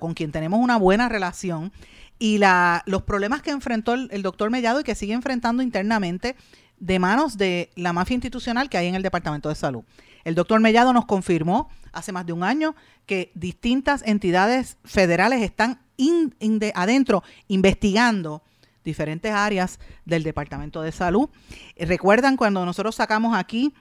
[0.00, 1.72] con quien tenemos una buena relación,
[2.18, 2.38] y
[2.86, 6.36] los problemas que enfrentó el, doctor Mellado y que sigue enfrentando internamente
[6.78, 9.82] de manos de la mafia institucional que hay en el Departamento de Salud.
[10.22, 15.80] El doctor Mellado nos confirmó hace más de un año que distintas entidades federales están
[16.74, 18.44] adentro investigando
[18.84, 21.28] diferentes áreas del Departamento de Salud.
[21.76, 23.74] Recuerdan cuando nosotros sacamos aquí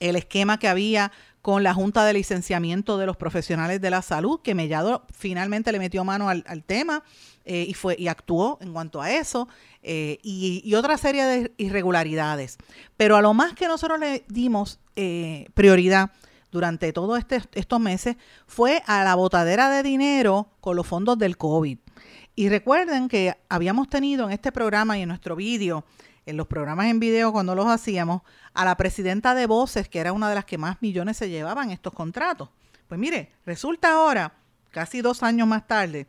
[0.00, 1.12] el esquema que había
[1.44, 5.78] con la Junta de Licenciamiento de los Profesionales de la Salud, que Mellado finalmente le
[5.78, 7.04] metió mano al, tema
[7.44, 9.46] eh, y, fue, y actuó en cuanto a eso,
[9.82, 12.56] eh, y, otra serie de irregularidades.
[12.96, 16.12] Pero a lo más que nosotros le dimos eh, prioridad
[16.50, 21.36] durante todos este, estos meses fue a la botadera de dinero con los fondos del
[21.36, 21.76] COVID.
[22.36, 25.84] Y recuerden que habíamos tenido en este programa y en nuestro vídeo,
[26.26, 28.22] en los programas en video cuando los hacíamos,
[28.54, 31.70] a la presidenta de Voces, que era una de las que más millones se llevaban
[31.70, 32.48] estos contratos.
[32.88, 34.32] Pues mire, resulta ahora,
[34.70, 36.06] casi dos años más tarde,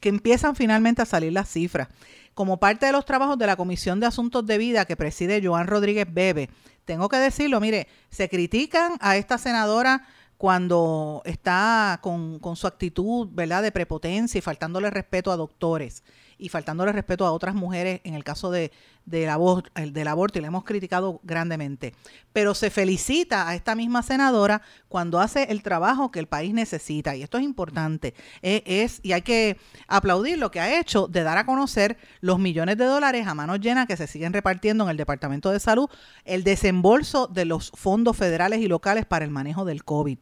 [0.00, 1.88] que empiezan finalmente a salir las cifras.
[2.34, 5.66] Como parte de los trabajos de la Comisión de Asuntos de Vida que preside Joan
[5.66, 6.50] Rodríguez Bebe,
[6.84, 13.28] tengo que decirlo, mire, se critican a esta senadora cuando está con, con, su actitud,
[13.32, 16.02] ¿verdad?, de prepotencia y faltándole respeto a doctores
[16.38, 18.72] y faltándole respeto a otras mujeres en el caso de,
[19.06, 21.94] del, aborto, y le hemos criticado grandemente.
[22.32, 27.14] Pero se felicita a esta misma senadora cuando hace el trabajo que el país necesita
[27.14, 28.14] y esto es importante.
[28.42, 32.38] E, es, y hay que aplaudir lo que ha hecho de dar a conocer los
[32.38, 35.88] millones de dólares a manos llenas que se siguen repartiendo en el Departamento de Salud,
[36.24, 40.18] el desembolso de los fondos federales y locales para el manejo del COVID.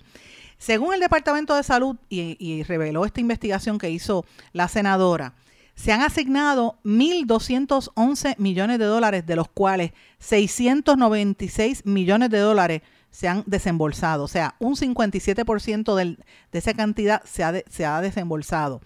[0.59, 5.35] Según el Departamento de Salud, y reveló esta investigación que hizo la senadora,
[5.75, 13.29] se han asignado 1.211 millones de dólares, de los cuales 696 millones de dólares se
[13.29, 14.25] han desembolsado.
[14.25, 18.81] O sea, un 57% de esa cantidad se ha, se ha desembolsado.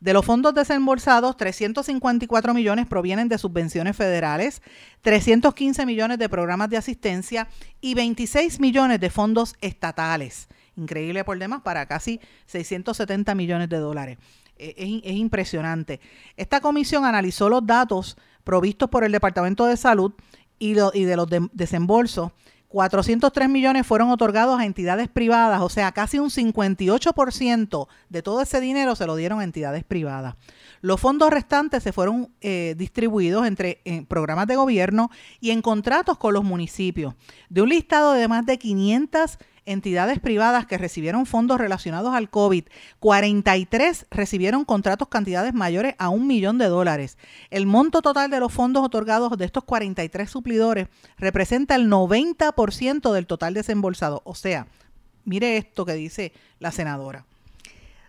[0.00, 4.60] De los fondos desembolsados, 354 millones provienen de subvenciones federales,
[5.00, 7.48] 315 millones de programas de asistencia
[7.80, 10.48] y 26 millones de fondos estatales.
[10.76, 14.18] Increíble por demás para casi 670 millones de dólares.
[14.58, 16.00] Eh, es, impresionante.
[16.36, 20.12] Esta comisión analizó los datos provistos por el Departamento de Salud
[20.58, 22.32] y, de los desembolsos.
[22.68, 28.60] 403 millones fueron otorgados a entidades privadas, o sea, casi un 58% de todo ese
[28.60, 30.34] dinero se lo dieron a entidades privadas.
[30.80, 36.34] Los fondos restantes se fueron eh, distribuidos entre programas de gobierno y en contratos con
[36.34, 37.14] los municipios.
[37.48, 42.64] De un listado de más de 500 entidades privadas que recibieron fondos relacionados al COVID,
[43.00, 47.18] 43 recibieron contratos cantidades mayores a un millón de dólares.
[47.50, 53.26] El monto total de los fondos otorgados de estos 43 suplidores representa el 90% del
[53.26, 54.22] total desembolsado.
[54.24, 54.66] O sea,
[55.24, 57.26] mire esto que dice la senadora.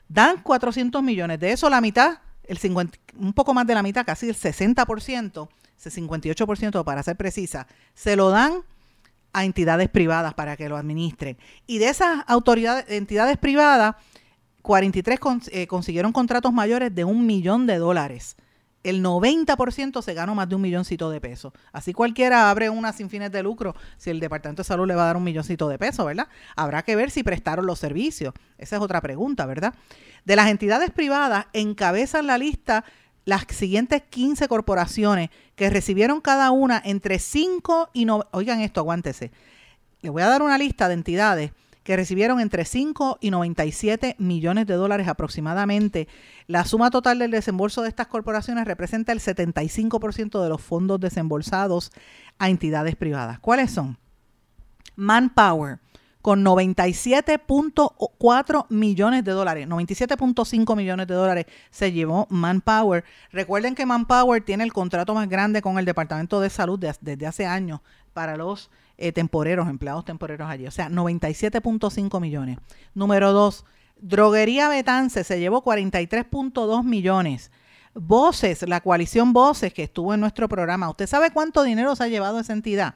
[0.08, 4.06] Dan 400 millones, de eso la mitad, el 50, un poco más de la mitad,
[4.06, 8.64] casi el 60%, ese 58% para ser precisa, se lo dan
[9.38, 11.38] a entidades privadas para que lo administren.
[11.68, 13.96] Y de esas autoridades, entidades privadas,
[14.64, 15.20] 43
[15.52, 18.36] eh, consiguieron contratos mayores de un millón de dólares.
[18.84, 21.54] el 90% se ganó más de un milloncito de pesos.
[21.72, 25.04] Así cualquiera abre una sin fines de lucro si el Departamento de Salud le va
[25.04, 26.30] a dar un milloncito de pesos, ¿verdad?
[26.56, 28.34] Habrá que ver si prestaron los servicios.
[28.58, 29.76] Esa es otra pregunta, ¿verdad?
[30.26, 32.86] De las entidades privadas encabezan la lista
[33.28, 39.32] las siguientes 15 corporaciones que recibieron cada una entre 5 y 9, oigan esto, aguántese.
[40.02, 41.52] Le voy a dar una lista de entidades
[41.84, 46.08] que recibieron entre 5 y 97 millones de dólares aproximadamente.
[46.46, 51.92] La suma total del desembolso de estas corporaciones representa el 75% de los fondos desembolsados
[52.38, 53.40] a entidades privadas.
[53.40, 53.98] ¿Cuáles son?
[54.96, 55.80] Manpower,
[56.28, 63.06] con 97.4 millones de dólares, 97.5 millones de dólares se llevó Manpower.
[63.32, 67.46] Recuerden que Manpower tiene el contrato más grande con el Departamento de Salud desde hace
[67.46, 67.80] años
[68.12, 70.68] para los eh, temporeros, empleados temporeros allí.
[70.68, 72.58] O sea, 97.5 millones.
[72.94, 73.64] Número dos,
[74.02, 77.52] Droguería Betance se llevó 43.2 millones.
[77.94, 80.90] Voces, la coalición Voces que estuvo en nuestro programa.
[80.90, 82.96] ¿Usted sabe cuánto dinero se ha llevado esa entidad?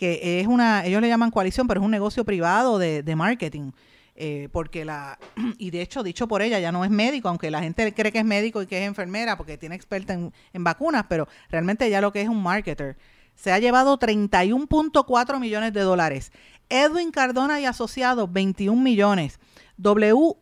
[0.00, 3.72] Que es una, ellos le llaman coalición, pero es un negocio privado de, marketing.
[4.16, 5.18] Eh, porque la,
[5.58, 8.20] y de hecho, dicho por ella, ya no es médico, aunque la gente cree que
[8.20, 10.32] es médico y que es enfermera porque tiene experta en,
[10.64, 12.96] vacunas, pero realmente ya lo que es un marketer
[13.34, 16.32] se ha llevado 31.4 millones de dólares.
[16.70, 19.38] Edwin Cardona y asociados, 21 millones.
[19.76, 20.34] W,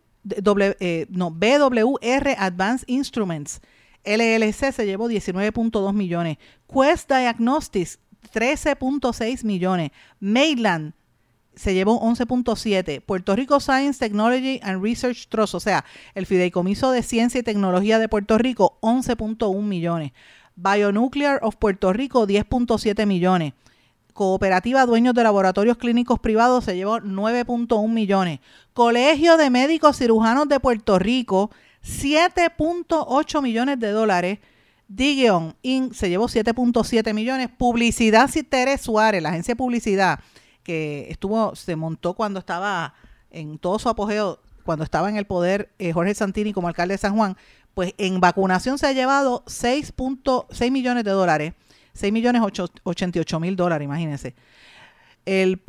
[0.79, 3.61] eh, no, BWR Advanced Instruments,
[4.05, 6.39] LLC, se llevó 19.2 millones.
[6.73, 7.99] Quest Diagnostics,
[8.33, 9.91] 13.6 millones.
[10.21, 10.95] Mainland
[11.55, 13.03] se llevó 11.7.
[13.03, 17.99] Puerto Rico Science, Technology and Research Trust, o sea, el Fideicomiso de Ciencia y Tecnología
[17.99, 20.13] de Puerto Rico, 11.1 millones.
[20.55, 23.55] Bionuclear of Puerto Rico 10.7 millones.
[24.13, 28.41] Cooperativa Dueños de Laboratorios Clínicos Privados se llevó 9.1 millones.
[28.73, 31.51] Colegio de Médicos Cirujanos de Puerto Rico
[31.85, 34.39] 7.8 millones de dólares.
[34.89, 35.93] Digion Inc.
[35.93, 37.51] se llevó 7.7 millones.
[37.57, 40.21] Publicidad Citeres Suárez, la agencia de publicidad
[40.63, 42.95] que estuvo, se montó cuando estaba
[43.31, 46.99] en todo su apogeo, cuando estaba en el poder eh, Jorge Santini como alcalde de
[46.99, 47.37] San Juan,
[47.75, 51.53] pues en vacunación se ha llevado 6.6 millones de dólares,
[51.93, 52.43] 6 millones
[52.83, 54.35] 88 mil dólares, imagínense.
[55.25, 55.61] El,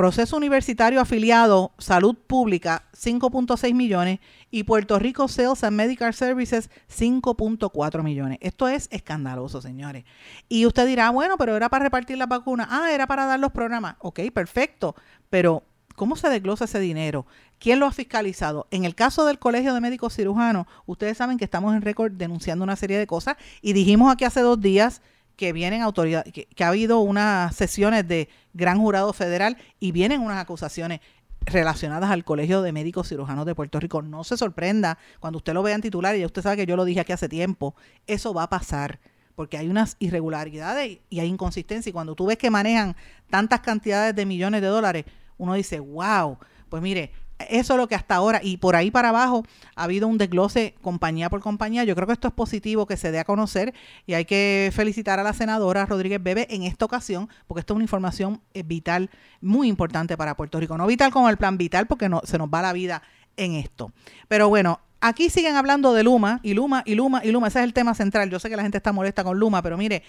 [0.00, 4.18] proceso universitario afiliado Salud Pública, 5.6 millones,
[4.50, 8.38] y Puerto Rico Sales and Medical Services, 5.4 millones.
[8.40, 10.06] Esto es escandaloso, señores.
[10.48, 12.68] Y usted dirá, bueno, pero era para repartir las vacunas.
[12.70, 13.96] Ah, era para dar los programas.
[13.98, 14.94] Ok, perfecto.
[15.28, 15.64] Pero
[15.96, 17.26] ¿Cómo se desglosa ese dinero?
[17.58, 18.66] ¿Quién lo ha fiscalizado?
[18.70, 22.64] En el caso del Colegio de Médicos Cirujanos, ustedes saben que estamos en récord denunciando
[22.64, 25.02] una serie de cosas y dijimos aquí hace dos días
[25.40, 30.36] que vienen autoridades, que, ha habido unas sesiones de gran jurado federal y vienen unas
[30.36, 31.00] acusaciones
[31.46, 34.02] relacionadas al Colegio de Médicos Cirujanos de Puerto Rico.
[34.02, 36.76] No se sorprenda cuando usted lo vea en titular, y ya usted sabe que yo
[36.76, 37.74] lo dije aquí hace tiempo,
[38.06, 39.00] eso va a pasar
[39.34, 41.88] porque hay unas irregularidades y hay inconsistencia.
[41.88, 42.94] Y cuando tú ves que manejan
[43.30, 45.06] tantas cantidades de millones de dólares,
[45.38, 46.36] uno dice, wow,
[46.68, 47.12] pues mire,
[47.48, 50.74] eso es lo que hasta ahora, y por ahí para abajo ha habido un desglose
[50.82, 51.84] compañía por compañía.
[51.84, 53.74] Yo creo que esto es positivo que se dé a conocer
[54.06, 57.76] y hay que felicitar a la senadora Rodríguez Bebe en esta ocasión, porque esto es
[57.76, 60.76] una información eh, vital, muy importante para Puerto Rico.
[60.76, 63.02] No vital como el plan vital, porque no, se nos va la vida
[63.36, 63.92] en esto.
[64.28, 67.48] Pero bueno, aquí siguen hablando de Luma y Luma y Luma y Luma.
[67.48, 68.30] Ese es el tema central.
[68.30, 70.02] Yo sé que la gente está molesta con Luma, pero mire,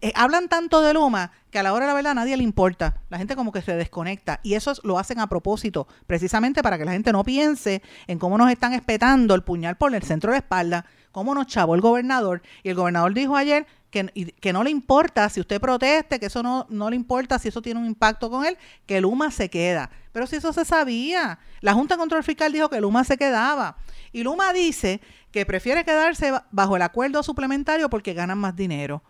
[0.00, 2.42] eh, hablan tanto de Luma que a la hora de la verdad a nadie le
[2.42, 3.00] importa.
[3.10, 4.40] La gente como que se desconecta.
[4.42, 8.38] Y eso lo hacen a propósito, precisamente para que la gente no piense en cómo
[8.38, 11.80] nos están espetando el puñal por el centro de la espalda, cómo nos chavó el
[11.80, 12.42] gobernador.
[12.62, 16.42] Y el gobernador dijo ayer que, que, no le importa si usted proteste, que eso
[16.42, 19.90] no, no le importa si eso tiene un impacto con él, que Luma se queda.
[20.12, 23.76] Pero si eso se sabía, la Junta de Control Fiscal dijo que Luma se quedaba.
[24.12, 29.02] Y Luma dice que prefiere quedarse bajo el acuerdo suplementario porque ganan más dinero.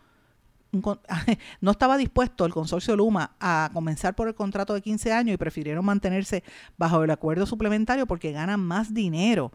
[1.61, 5.39] no estaba dispuesto el consorcio Luma a comenzar por el contrato de 15 años y
[5.39, 6.45] prefirieron mantenerse
[6.77, 9.53] bajo el acuerdo suplementario porque ganan más dinero.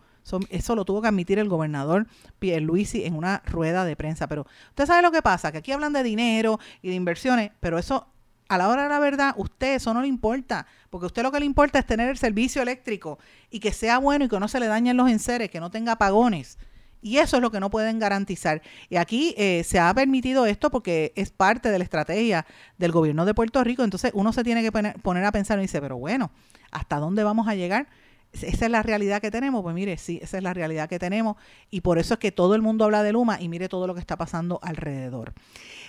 [0.49, 2.07] Eso, lo tuvo que admitir el gobernador
[2.39, 4.27] Pierluisi en una rueda de prensa.
[4.27, 7.77] Pero usted sabe lo que pasa, que aquí hablan de dinero y de inversiones, pero
[7.77, 8.07] eso
[8.49, 11.31] a la hora de la verdad, usted eso no le importa, porque a usted lo
[11.31, 13.17] que le importa es tener el servicio eléctrico
[13.49, 15.93] y que sea bueno y que no se le dañen los enseres, que no tenga
[15.93, 16.57] apagones.
[17.03, 18.61] Y eso es lo que no pueden garantizar.
[18.89, 22.45] Y aquí eh, se ha permitido esto porque es parte de la estrategia
[22.77, 23.83] del gobierno de Puerto Rico.
[23.83, 26.31] Entonces uno se tiene que poner, a pensar y dice, pero bueno,
[26.71, 27.87] ¿hasta dónde vamos a llegar?
[28.33, 31.37] Esa es la realidad que tenemos, pues mire, sí, esa es la realidad que tenemos
[31.69, 33.93] y por eso es que todo el mundo habla de Luma y mire todo lo
[33.93, 35.33] que está pasando alrededor.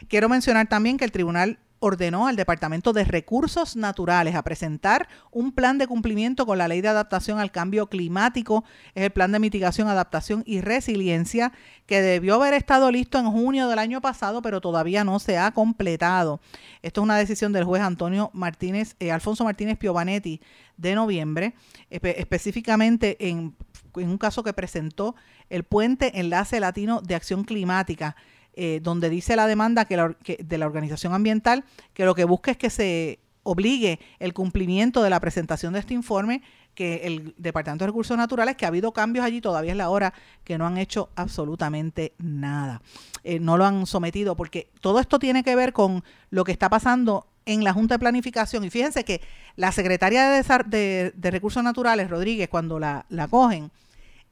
[0.09, 5.53] Quiero mencionar también que el Tribunal ordenó al Departamento de Recursos Naturales a presentar un
[5.53, 8.65] plan de cumplimiento con la Ley de Adaptación al Cambio Climático,
[8.95, 11.53] es el Plan de Mitigación, Adaptación y Resiliencia,
[11.85, 15.51] que debió haber estado listo en junio del año pasado, pero todavía no se ha
[15.51, 16.41] completado.
[16.81, 20.41] Esto es una decisión del juez Antonio Martínez, eh, Alfonso Martínez Piovanetti
[20.79, 21.55] de noviembre,
[21.91, 23.55] específicamente en,
[23.95, 25.17] en un caso que presentó
[25.51, 28.17] el Puente Enlace Latino de Acción Climática
[28.57, 32.57] eh, donde dice la demanda que, de la organización ambiental que lo que busca es
[32.57, 36.43] que se obligue el cumplimiento de la presentación de este informe
[36.75, 40.13] que el Departamento de Recursos Naturales, que ha habido cambios allí, todavía es la hora
[40.43, 42.83] que no han hecho absolutamente nada.
[43.23, 46.69] Eh, no lo han sometido porque todo esto tiene que ver con lo que está
[46.69, 48.65] pasando en la Junta de Planificación.
[48.65, 49.21] Y fíjense que
[49.57, 53.71] la secretaria de, de, Recursos Naturales, Rodríguez, cuando la, la cogen,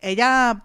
[0.01, 0.65] ella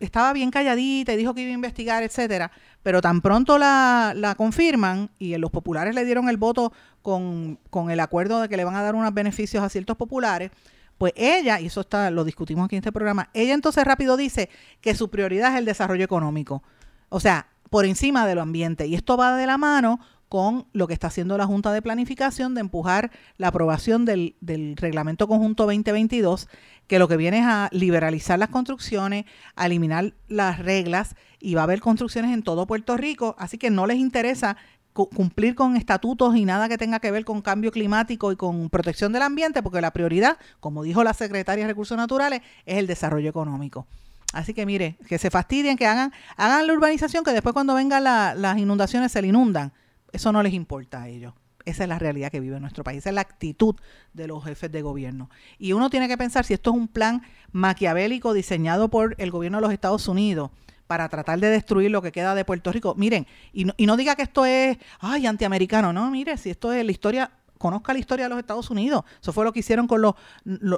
[0.00, 2.50] estaba bien calladita y dijo que iba a investigar, etcétera,
[2.84, 6.70] pero tan pronto la, confirman y los populares le dieron el voto
[7.02, 7.58] con,
[7.90, 10.50] el acuerdo de que le van a dar unos beneficios a ciertos populares,
[10.98, 14.50] pues ella, y eso está, lo discutimos aquí en este programa, ella entonces rápido dice
[14.82, 16.62] que su prioridad es el desarrollo económico.
[17.08, 18.86] O sea, por encima de lo ambiente.
[18.86, 19.98] Y esto va de la mano
[20.34, 24.34] con lo que está haciendo la Junta de Planificación de empujar la aprobación del,
[24.74, 26.48] Reglamento Conjunto 2022,
[26.88, 31.60] que lo que viene es a liberalizar las construcciones, a eliminar las reglas y va
[31.60, 34.56] a haber construcciones en todo Puerto Rico, así que no les interesa
[34.92, 39.12] cumplir con estatutos y nada que tenga que ver con cambio climático y con protección
[39.12, 43.30] del ambiente, porque la prioridad, como dijo la secretaria de Recursos Naturales, es el desarrollo
[43.30, 43.86] económico.
[44.32, 48.02] Así que mire, que se fastidien, que hagan, hagan la urbanización, que después cuando vengan
[48.02, 49.72] las inundaciones se le inundan
[50.14, 51.34] eso no les importa a ellos.
[51.64, 53.74] Esa es la realidad que vive nuestro país, esa es la actitud
[54.12, 55.30] de los jefes de gobierno.
[55.58, 59.58] Y uno tiene que pensar si esto es un plan maquiavélico diseñado por el gobierno
[59.58, 60.50] de los Estados Unidos
[60.86, 62.94] para tratar de destruir lo que queda de Puerto Rico.
[62.96, 66.70] Miren, y no, y no diga que esto es, ay, antiamericano, no, mire, si esto
[66.70, 69.04] es la historia, conozca la historia de los Estados Unidos.
[69.22, 70.14] Eso fue lo que hicieron con los,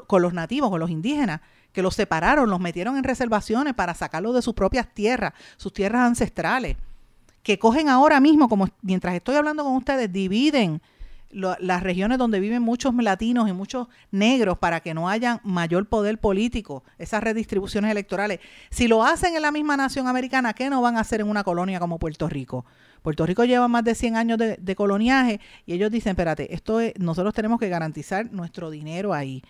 [0.06, 1.40] con los nativos, con los indígenas,
[1.72, 6.06] que los separaron, los metieron en reservaciones para sacarlos de sus propias tierras, sus tierras
[6.06, 6.76] ancestrales
[7.46, 10.82] que cogen ahora mismo, como mientras estoy hablando con ustedes, dividen
[11.30, 16.18] las regiones donde viven muchos latinos y muchos negros para que no haya mayor poder
[16.18, 18.40] político, esas redistribuciones electorales.
[18.70, 21.44] Si lo hacen en la misma nación americana, ¿qué no van a hacer en una
[21.44, 22.64] colonia como Puerto Rico?
[23.02, 26.94] Puerto Rico lleva más de 100 años de, coloniaje y ellos dicen, espérate, esto es,
[26.98, 29.44] nosotros tenemos que garantizar nuestro dinero ahí.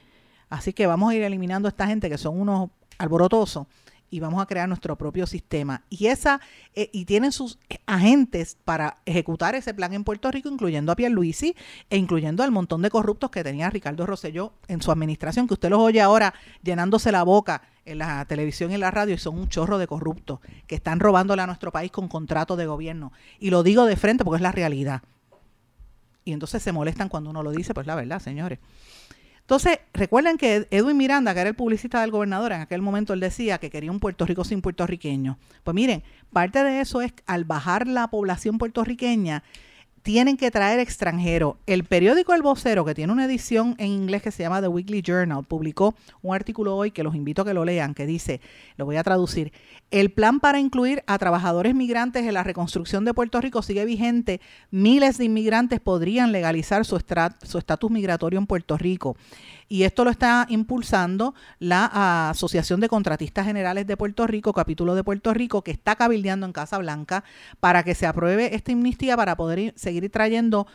[0.51, 2.69] Así que vamos a ir eliminando a esta gente que son unos
[2.99, 3.67] alborotosos
[4.11, 5.83] y vamos a crear nuestro propio sistema.
[5.91, 6.41] Y esa
[6.75, 11.55] eh, y tienen sus agentes para ejecutar ese plan en Puerto Rico, incluyendo a Pierluisi
[11.91, 15.71] e incluyendo al montón de corruptos que tenía Ricardo Rosselló en su administración, que usted
[15.71, 19.39] los oye ahora llenándose la boca en la televisión y en la radio y son
[19.39, 23.13] un chorro de corruptos que están robándole a nuestro país con contratos de gobierno.
[23.39, 25.03] Y lo digo de frente porque es la realidad.
[26.25, 28.59] Y entonces se molestan cuando uno lo dice, pues la verdad, señores.
[29.47, 33.21] Entonces, recuerden que Edwin Miranda, que era el publicista del gobernador, en aquel momento él
[33.21, 35.37] decía que quería un Puerto Rico sin puertorriqueños.
[35.63, 39.45] Pues miren, parte de eso es al bajar la población puertorriqueña,
[40.03, 41.57] tienen que traer extranjeros.
[41.67, 45.03] El periódico El Vocero, que tiene una edición en inglés que se llama The Weekly
[45.03, 48.41] Journal, publicó un artículo hoy que los invito a que lo lean, que dice,
[48.77, 49.53] lo voy a traducir,
[49.91, 54.41] el plan para incluir a trabajadores migrantes en la reconstrucción de Puerto Rico sigue vigente.
[54.71, 59.17] Miles de inmigrantes podrían legalizar su estatus migratorio en Puerto Rico
[59.69, 65.03] y esto lo está impulsando la Asociación de Contratistas Generales de Puerto Rico, capítulo de
[65.03, 67.25] Puerto Rico, que está cabildeando en Casa Blanca
[67.59, 70.67] para que se apruebe esta amnistía para poder seguir trayendo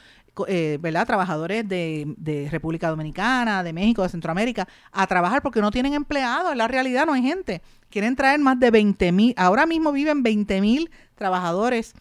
[0.47, 1.05] eh, ¿verdad?
[1.05, 6.57] trabajadores de, República Dominicana, de México, de Centroamérica, a trabajar porque no tienen empleados, en
[6.57, 7.61] la realidad no hay gente.
[7.89, 11.93] Quieren traer más de 20 mil, ahora mismo viven 20 mil trabajadores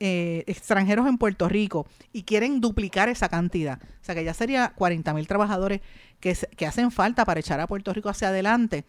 [0.00, 3.80] eh, extranjeros en Puerto Rico y quieren duplicar esa cantidad.
[3.82, 5.80] O sea que ya sería 40 mil trabajadores
[6.20, 8.84] que, que hacen falta para echar a Puerto Rico hacia adelante.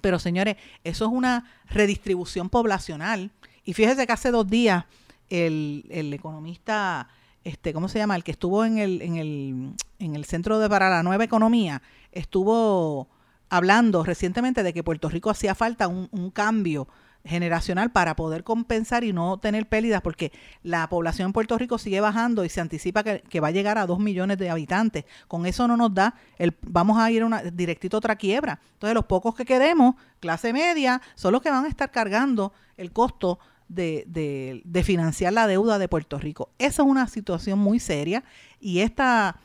[0.00, 3.30] Pero señores, eso es una redistribución poblacional.
[3.64, 4.84] Y fíjese que hace dos días
[5.28, 7.08] el, el economista,
[7.44, 8.16] este, ¿cómo se llama?
[8.16, 11.82] El que estuvo en el, en el, en el Centro de para la Nueva Economía,
[12.12, 13.08] estuvo
[13.52, 16.88] hablando recientemente de que Puerto Rico hacía falta un, cambio
[17.22, 20.32] generacional para poder compensar y no tener pérdidas, porque
[20.62, 23.86] la población en Puerto Rico sigue bajando y se anticipa que, va a llegar a
[23.86, 25.04] dos millones de habitantes.
[25.28, 28.58] Con eso no nos da, el, vamos a ir una, directito a otra quiebra.
[28.72, 32.90] Entonces los pocos que quedemos, clase media, son los que van a estar cargando el
[32.90, 33.38] costo
[33.74, 36.50] de, de, financiar la deuda de Puerto Rico.
[36.58, 38.24] Esa es una situación muy seria
[38.60, 39.36] y esta,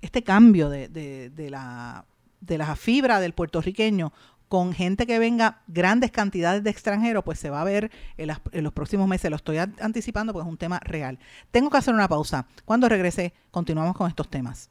[0.00, 2.04] este cambio de, de, la,
[2.40, 4.12] de fibra del puertorriqueño
[4.48, 8.72] con gente que venga grandes cantidades de extranjeros, pues se va a ver en, los
[8.72, 9.30] próximos meses.
[9.30, 11.18] Lo estoy anticipando porque es un tema real.
[11.50, 12.46] Tengo que hacer una pausa.
[12.64, 14.70] Cuando regrese, continuamos con estos temas.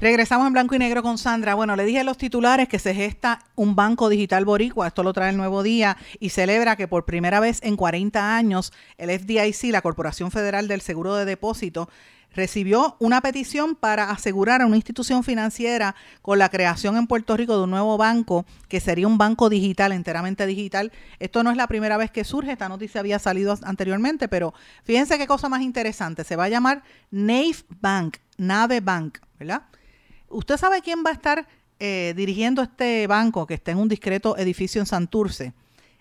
[0.00, 1.56] Regresamos en blanco y negro con Sandra.
[1.56, 5.12] Bueno, le dije a los titulares que se gesta un banco digital boricua, esto lo
[5.12, 9.72] trae el nuevo día, y celebra que por primera vez en 40 años el FDIC,
[9.72, 11.88] la Corporación Federal del Seguro de Depósito,
[12.32, 17.56] recibió una petición para asegurar a una institución financiera con la creación en Puerto Rico
[17.56, 20.92] de un nuevo banco que sería un banco digital, enteramente digital.
[21.18, 25.18] Esto no es la primera vez que surge, esta noticia había salido anteriormente, pero fíjense
[25.18, 26.22] qué cosa más interesante.
[26.22, 29.62] Se va a llamar Nave Bank, Nave Bank, ¿verdad?
[30.30, 31.48] ¿Usted sabe quién va a estar
[31.78, 35.54] eh, dirigiendo este banco que está en un discreto edificio en Santurce?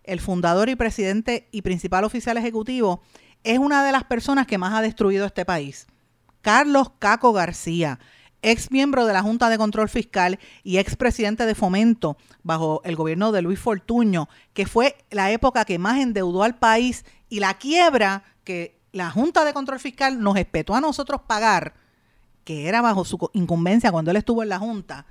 [0.04, 3.02] El fundador y presidente y principal oficial ejecutivo
[3.44, 5.88] es una de las personas que más ha destruido este país.
[6.42, 8.00] Carlos Caco García,
[8.42, 12.96] ex miembro de la Junta de Control Fiscal y ex presidente de Fomento bajo el
[12.96, 17.56] gobierno de Luis Fortuño, que fue la época que más endeudó al país y la
[17.56, 21.74] quiebra que la Junta de Control Fiscal nos espetó a nosotros pagar
[22.48, 25.06] que era bajo su incumbencia cuando él estuvo en la Junta,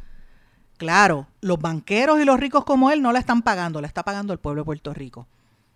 [0.78, 4.32] claro, los banqueros y los ricos como él no la están pagando, la está pagando
[4.32, 5.26] el pueblo de Puerto Rico.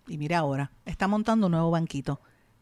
[0.07, 2.19] Y mira ahora, está montando un nuevo banquito.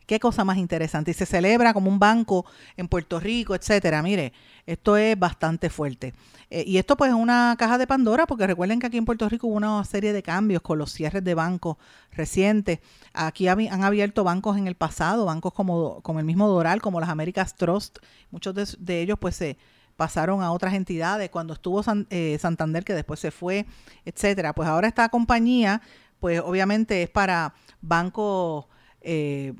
[0.10, 1.12] Qué cosa más interesante.
[1.12, 2.44] Y se celebra como un banco
[2.78, 4.02] en Puerto Rico, etcétera.
[4.02, 4.34] Mire,
[4.66, 6.16] esto es bastante fuerte.
[6.50, 9.30] Eh, y esto pues es una caja de Pandora, porque recuerden que aquí en Puerto
[9.30, 11.78] Rico hubo una serie de cambios con los cierres de bancos
[12.12, 12.80] recientes.
[13.14, 17.10] Aquí han abierto bancos en el pasado, bancos como, como el mismo Doral, como las
[17.10, 18.00] Américas Trust.
[18.32, 19.60] Muchos de, ellos pues se
[19.96, 23.68] pasaron a otras entidades cuando estuvo eh, Santander que después se fue,
[24.06, 24.54] etcétera.
[24.54, 25.84] Pues ahora esta compañía
[26.20, 28.66] pues obviamente es para bancos
[29.02, 29.54] eh,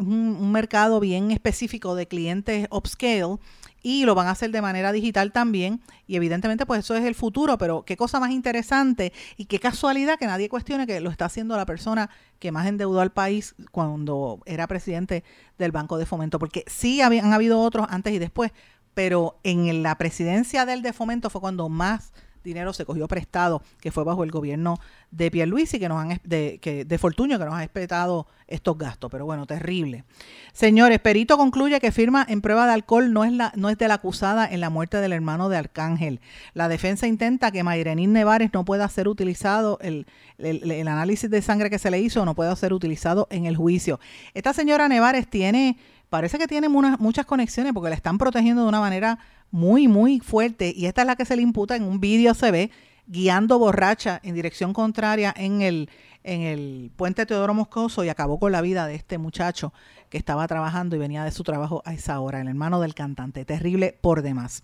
[0.00, 3.38] un, un, mercado bien específico de clientes upscale
[3.82, 5.80] y lo van a hacer de manera digital también.
[6.06, 10.18] Y evidentemente pues eso es el futuro, pero qué cosa más interesante y qué casualidad
[10.18, 14.40] que nadie cuestione que lo está haciendo la persona que más endeudó al país cuando
[14.46, 15.24] era presidente
[15.58, 18.52] del Banco de Fomento, porque sí han habido otros antes y después,
[18.94, 22.12] pero en la presidencia del de Fomento fue cuando más
[22.44, 24.78] dinero se cogió prestado, que fue bajo el gobierno
[25.10, 29.10] de Pierluisi, que nos han, de, que, de Fortuño, que nos ha espetado estos gastos.
[29.10, 30.04] Pero bueno, terrible.
[30.52, 33.88] Señores, Perito concluye que firma en prueba de alcohol no es, la, no es de
[33.88, 36.20] la acusada en la muerte del hermano de Arcángel.
[36.54, 40.06] La defensa intenta que Mayrenín Nevares no pueda ser utilizado, el,
[40.38, 43.56] el, el análisis de sangre que se le hizo no pueda ser utilizado en el
[43.56, 44.00] juicio.
[44.34, 45.76] Esta señora Nevares tiene
[46.10, 49.20] parece que tiene muchas conexiones porque la están protegiendo de una manera
[49.50, 50.72] muy, muy fuerte.
[50.74, 52.70] Y esta es la que se le imputa en un vídeo, se ve
[53.06, 55.90] guiando borracha en dirección contraria en el,
[56.22, 59.72] en el puente Teodoro Moscoso y acabó con la vida de este muchacho
[60.10, 63.44] que estaba trabajando y venía de su trabajo a esa hora, el hermano del cantante.
[63.44, 64.62] Terrible por demás.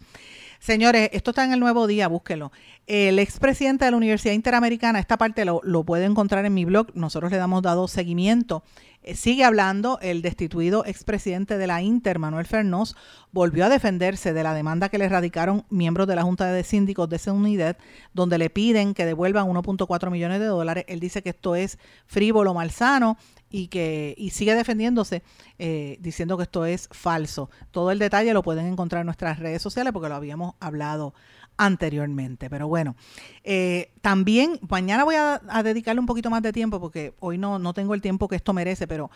[0.59, 2.53] Señores, esto está en el nuevo día, búsquelo.
[2.87, 6.89] El expresidente de la Universidad Interamericana, esta parte lo, lo puede encontrar en mi blog,
[6.95, 8.63] nosotros le damos dado seguimiento.
[9.07, 12.97] Eh, sigue hablando, el destituido expresidente de la Inter, Manuel Fernós,
[13.31, 17.09] volvió a defenderse de la demanda que le radicaron miembros de la Junta de Síndicos
[17.09, 17.79] de esa unidad,
[18.15, 20.85] donde le piden que devuelvan 1.4 millones de dólares.
[20.89, 23.17] Él dice que esto es frívolo, malsano
[23.49, 25.23] y que y sigue defendiéndose
[25.61, 27.49] eh, diciendo que esto es falso.
[27.71, 31.15] Todo el detalle lo pueden encontrar en nuestras redes sociales porque lo habíamos hablado
[31.57, 32.51] anteriormente.
[32.51, 32.97] Pero bueno,
[33.45, 37.75] eh, también mañana voy a, dedicarle un poquito más de tiempo porque hoy no, no
[37.75, 39.11] tengo el tiempo que esto merece, pero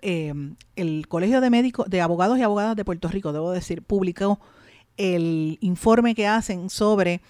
[0.00, 0.32] eh,
[0.76, 4.40] el Colegio de Médicos, de Abogados y Abogadas de Puerto Rico, debo decir, publicó
[4.96, 7.20] el informe que hacen sobre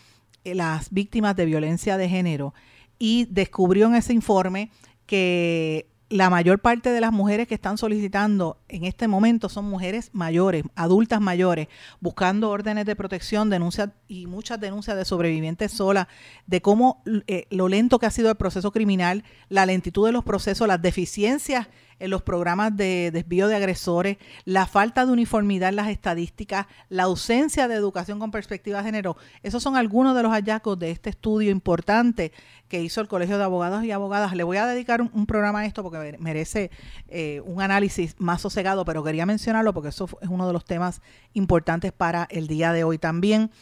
[0.44, 2.54] eh, las víctimas de violencia de género
[2.98, 4.70] y descubrió en ese informe
[5.06, 10.10] que la mayor parte de las mujeres que están solicitando en este momento son mujeres
[10.12, 11.68] mayores, adultas mayores,
[12.00, 16.08] buscando órdenes de protección, denuncias y muchas denuncias de sobrevivientes solas,
[16.46, 20.22] de cómo eh, lo lento que ha sido el proceso criminal, la lentitud de los
[20.22, 21.68] procesos, las deficiencias
[22.02, 27.04] en los programas de desvío de agresores, la falta de uniformidad en las estadísticas, la
[27.04, 29.16] ausencia de educación con perspectiva de género.
[29.44, 32.32] Esos son algunos de los hallazgos de este estudio importante
[32.66, 34.34] que hizo el Colegio de Abogados y Abogadas.
[34.34, 36.72] Le voy a dedicar un, programa a esto porque merece
[37.06, 41.02] eh, un análisis más sosegado, pero quería mencionarlo porque eso es uno de los temas
[41.34, 43.52] importantes para el día de hoy también.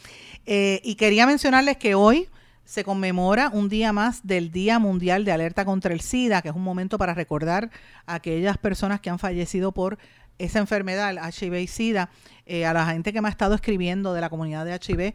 [0.47, 2.27] Eh, y quería mencionarles que hoy
[2.65, 6.55] se conmemora un día más del Día Mundial de Alerta contra el SIDA, que es
[6.55, 7.69] un momento para recordar
[8.05, 9.97] a aquellas personas que han fallecido por
[10.37, 12.09] esa enfermedad, el HIV y SIDA.
[12.45, 15.13] Eh, a la gente que me ha estado escribiendo de la comunidad de HIV,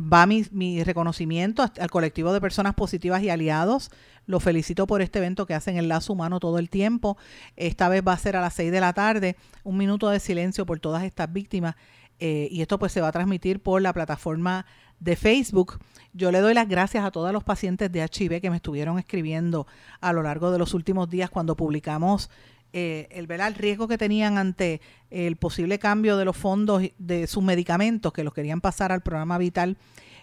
[0.00, 3.90] va mi, mi reconocimiento al colectivo de personas positivas y aliados.
[4.26, 7.18] Lo felicito por este evento que hacen el lazo humano todo el tiempo.
[7.56, 10.64] Esta vez va a ser a las 6 de la tarde, un minuto de silencio
[10.64, 11.74] por todas estas víctimas.
[12.20, 14.66] Eh, y esto pues se va a transmitir por la plataforma
[15.00, 15.78] de Facebook.
[16.12, 19.66] Yo le doy las gracias a todos los pacientes de HIV que me estuvieron escribiendo
[20.00, 22.30] a lo largo de los últimos días cuando publicamos
[22.72, 27.26] eh, el ver el riesgo que tenían ante el posible cambio de los fondos de
[27.26, 29.76] sus medicamentos que los querían pasar al programa vital.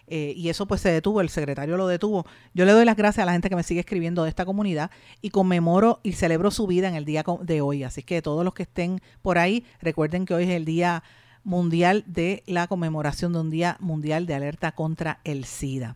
[0.07, 2.27] Eh, y eso pues se detuvo, el secretario lo detuvo.
[2.53, 4.91] Yo le doy las gracias a la gente que me sigue escribiendo de esta comunidad
[5.21, 7.83] y conmemoro y celebro su vida en el día de hoy.
[7.83, 11.03] Así que todos los que estén por ahí, recuerden que hoy es el día
[11.45, 15.95] mundial de la conmemoración de un Día Mundial de Alerta contra el SIDA.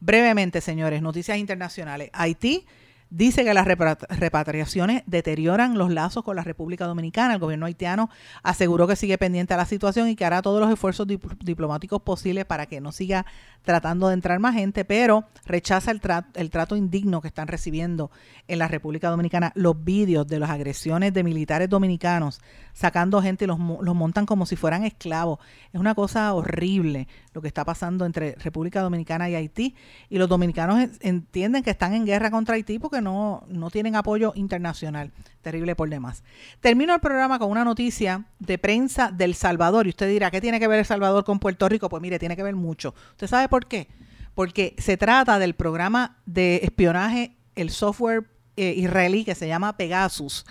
[0.00, 2.10] Brevemente, señores, noticias internacionales.
[2.12, 2.66] Haití
[3.10, 7.34] dice que las repatriaciones deterioran los lazos con la República Dominicana.
[7.34, 8.10] El gobierno haitiano
[8.42, 11.06] aseguró que sigue pendiente a la situación y que hará todos los esfuerzos
[11.40, 13.26] diplomáticos posibles para que no siga
[13.62, 16.00] tratando de entrar más gente, pero rechaza el,
[16.34, 18.10] el trato indigno que están recibiendo
[18.46, 19.52] en la República Dominicana.
[19.54, 22.40] Los vídeos de las agresiones de militares dominicanos
[22.72, 25.38] sacando gente y los, los montan como si fueran esclavos.
[25.72, 29.74] Es una cosa horrible lo que está pasando entre República Dominicana y Haití.
[30.08, 34.32] Y los dominicanos entienden que están en guerra contra Haití porque no, no tienen apoyo
[34.34, 35.12] internacional.
[35.42, 36.22] Terrible por demás.
[36.60, 39.86] Termino el programa con una noticia de prensa del Salvador.
[39.86, 41.88] Y usted dirá, ¿qué tiene que ver El Salvador con Puerto Rico?
[41.88, 42.94] Pues mire, tiene que ver mucho.
[43.12, 43.88] ¿Usted sabe por qué?
[44.34, 48.24] Porque se trata del programa de espionaje, el software
[48.56, 50.44] eh, israelí que se llama Pegasus,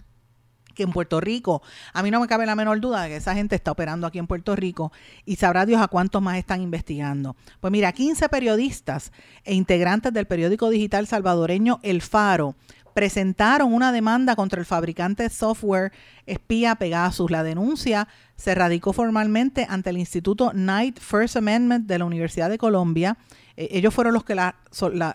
[0.78, 1.62] que en Puerto Rico,
[1.92, 4.20] a mí no me cabe la menor duda de que esa gente está operando aquí
[4.20, 4.94] en Puerto Rico
[5.26, 7.36] y sabrá Dios a cuántos más están investigando.
[7.60, 9.12] Pues mira, 15 periodistas
[9.44, 12.56] e integrantes del periódico digital salvadoreño El Faro
[12.98, 15.92] presentaron una demanda contra el fabricante de software
[16.26, 17.30] espía Pegasus.
[17.30, 22.58] La denuncia se radicó formalmente ante el Instituto Knight First Amendment de la Universidad de
[22.58, 23.18] Colombia.
[23.56, 24.56] Eh, ellos fueron los que la,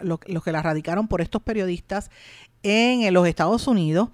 [0.00, 2.10] los, que la radicaron por estos periodistas
[2.62, 4.10] en los Estados Unidos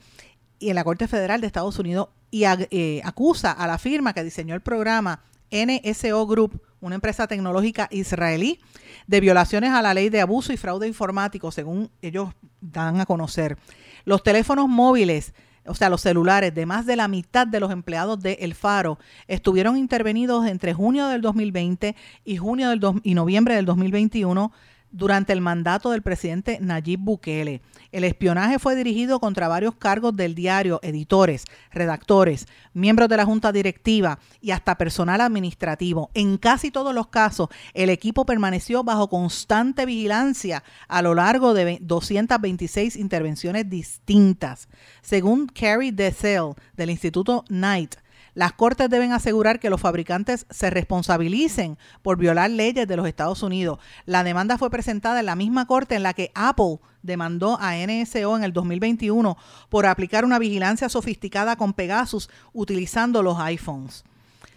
[0.59, 4.24] y en la Corte Federal de Estados Unidos y eh, acusa a la firma que
[4.24, 8.61] diseñó el programa NSO Group, una empresa tecnológica israelí,
[9.06, 12.30] de violaciones a la ley de abuso y fraude informático, según ellos
[12.61, 13.56] dan a conocer.
[14.04, 15.32] Los teléfonos móviles,
[15.64, 18.98] o sea, los celulares de más de la mitad de los empleados de El Faro
[19.26, 24.52] estuvieron intervenidos entre junio del 2020 y junio del y noviembre del 2021
[24.91, 27.61] durante el mandato del presidente Nayib Bukele.
[27.91, 33.51] El espionaje fue dirigido contra varios cargos del diario, editores, redactores, miembros de la junta
[33.51, 36.11] directiva y hasta personal administrativo.
[36.14, 41.78] En casi todos los casos, el equipo permaneció bajo constante vigilancia a lo largo de
[41.80, 44.68] 226 intervenciones distintas.
[45.01, 47.97] Según Carrie Dessel del Instituto Knight,
[48.39, 53.43] Las cortes deben asegurar que los fabricantes se responsabilicen por violar leyes de los Estados
[53.43, 53.80] Unidos.
[54.07, 58.36] La demanda fue presentada en la misma corte en la que Apple demandó a NSO
[58.36, 59.36] en el 2021
[59.68, 64.05] por aplicar una vigilancia sofisticada con Pegasus utilizando los iPhones.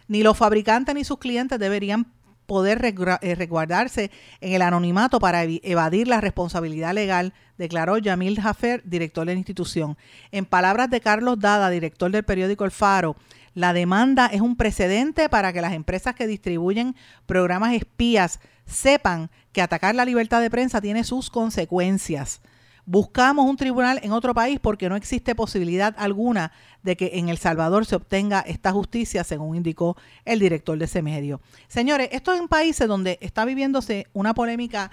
[0.07, 2.05] Ni los fabricantes ni sus clientes deberían
[2.45, 4.11] poder eh, resguardarse
[4.41, 9.97] en el anonimato para evadir la responsabilidad legal, declaró Yamil Jaffer, director de la institución.
[10.31, 13.15] En palabras de Carlos Dada, director del periódico El Faro,
[13.53, 16.95] la demanda es un precedente para que las empresas que distribuyen
[17.25, 22.41] programas espías sepan que atacar la libertad de prensa tiene sus consecuencias.
[22.85, 27.37] Buscamos un tribunal en otro país porque no existe posibilidad alguna de que en El
[27.37, 29.95] Salvador se obtenga esta justicia, según indicó
[30.25, 31.41] el director de ese medio.
[31.67, 34.89] Señores, esto es un país donde está viviéndose una polémica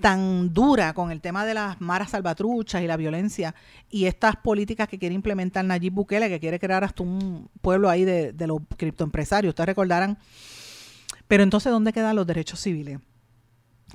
[0.00, 3.54] tan dura con el tema de las maras salvatruchas y la violencia
[3.90, 8.04] y estas políticas que quiere implementar Nayib Bukele, que quiere crear hasta un pueblo ahí
[8.04, 9.50] de, de los criptoempresarios.
[9.52, 10.18] Ustedes recordarán.
[11.28, 12.98] Pero entonces, ¿dónde quedan los derechos civiles?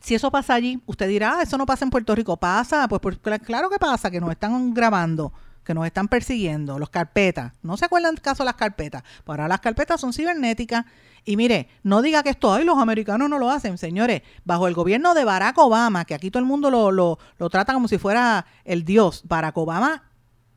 [0.02, 2.38] Si eso pasa allí, usted dirá, ah, eso no pasa en Puerto Rico.
[2.38, 5.34] Pasa, pues, pues, cl- claro que pasa, que nos están grabando,
[5.68, 7.51] que nos están persiguiendo, los carpetas.
[7.61, 9.03] ¿No se acuerdan del caso de las carpetas?
[9.26, 10.86] Pues ahora las carpetas son cibernéticas.
[11.26, 14.22] Y mire, no diga que esto, ay, los americanos no lo hacen, señores.
[14.45, 17.74] Bajo el gobierno de Barack Obama, que aquí todo el mundo lo, lo, lo trata
[17.74, 20.03] como si fuera el dios, Barack Obama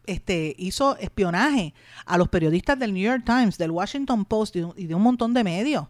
[0.06, 1.74] este, hizo espionaje
[2.06, 5.42] a los periodistas del New York Times, del Washington Post y de un montón de
[5.42, 5.88] medios.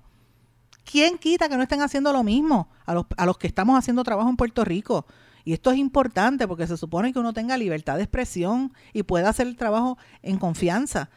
[0.91, 4.03] ¿Quién quita que no estén haciendo lo mismo a los, a los que estamos haciendo
[4.03, 5.05] trabajo en Puerto Rico?
[5.45, 9.29] Y esto es importante porque se supone que uno tenga libertad de expresión y pueda
[9.29, 11.11] hacer el trabajo en confianza,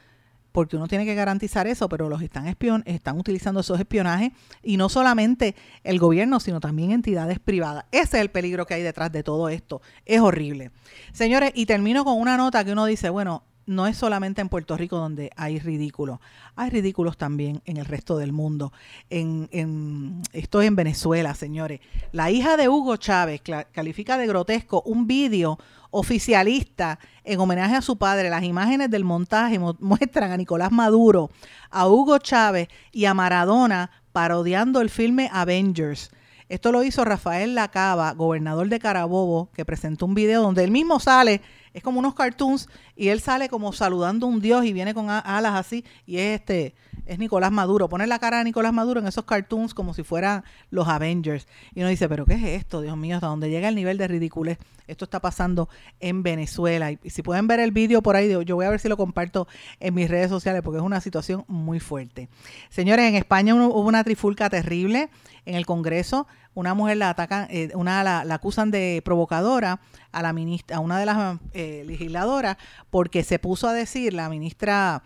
[0.51, 4.77] porque uno tiene que garantizar eso, pero los están, espion están utilizando esos espionajes y
[4.77, 7.85] no solamente el gobierno, sino también entidades privadas.
[7.91, 9.81] Ese es el peligro que hay detrás de todo esto.
[10.05, 10.71] Es horrible.
[11.11, 14.75] Señores, y termino con una nota que uno dice, bueno, no es solamente en Puerto
[14.77, 16.19] Rico donde hay ridículos,
[16.55, 18.73] hay ridículos también en el resto del mundo.
[19.09, 21.79] En, en, estoy en Venezuela, señores.
[22.11, 23.41] La hija de Hugo Chávez
[23.71, 25.57] califica de grotesco un vídeo
[25.91, 28.29] oficialista en homenaje a su padre.
[28.29, 31.29] Las imágenes del montaje mu- muestran a Nicolás Maduro,
[31.69, 36.11] a Hugo Chávez y a Maradona parodiando el filme Avengers.
[36.53, 40.99] Esto lo hizo Rafael Lacaba, gobernador de Carabobo, que presentó un video donde él mismo
[40.99, 41.41] sale,
[41.73, 45.09] es como unos cartoons, y él sale como saludando a un dios y viene con
[45.09, 46.75] alas así, y es este,
[47.05, 47.89] es Nicolás Maduro.
[47.89, 51.47] Pone la cara de Nicolás Maduro en esos cartoons como si fueran los Avengers.
[51.73, 52.81] Y uno dice, pero ¿qué es esto?
[52.81, 54.57] Dios mío, hasta dónde llega el nivel de ridiculez.
[54.87, 56.91] Esto está pasando en Venezuela.
[56.91, 59.47] Y, si pueden ver el vídeo por ahí, yo voy a ver si lo comparto
[59.79, 62.29] en mis redes sociales porque es una situación muy fuerte.
[62.69, 65.09] Señores, en España hubo hubo una trifulca terrible
[65.45, 66.27] en el Congreso.
[66.55, 69.79] Una mujer la atacan, eh, una la, la acusan de provocadora
[70.11, 72.57] a la ministra, a una de las eh, legisladoras,
[72.91, 75.01] porque se puso a decir, la ministra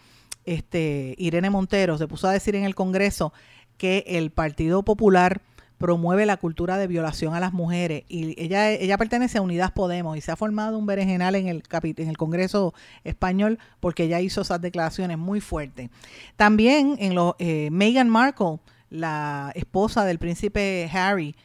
[0.48, 3.34] este, Irene Montero, se puso a decir en el Congreso
[3.78, 5.42] que el Partido Popular
[5.78, 10.18] promueve la cultura de violación a las mujeres y ella ella pertenece a Unidas Podemos
[10.18, 12.74] y se ha formado un berenjenal en el en el Congreso
[13.04, 15.92] español porque ella hizo esas declaraciones muy fuertes.
[16.36, 21.36] También en los eh, Meghan Markle, la esposa del príncipe Harry,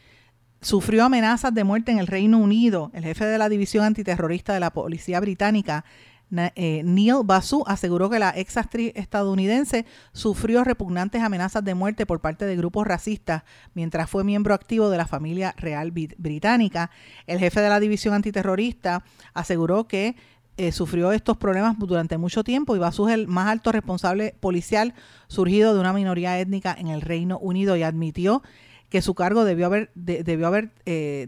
[0.62, 2.90] sufrió amenazas de muerte en el Reino Unido.
[2.94, 5.84] El jefe de la división antiterrorista de la policía británica,
[6.32, 12.46] Neil Basu, aseguró que la ex actriz estadounidense sufrió repugnantes amenazas de muerte por parte
[12.46, 13.42] de grupos racistas
[13.74, 16.90] mientras fue miembro activo de la familia real brit- británica.
[17.26, 19.04] El jefe de la división antiterrorista
[19.34, 20.16] aseguró que
[20.56, 24.94] eh, sufrió estos problemas durante mucho tiempo y Basu es el más alto responsable policial
[25.28, 28.42] surgido de una minoría étnica en el Reino Unido y admitió
[28.90, 31.26] que su cargo debió haber de- debió haber eh,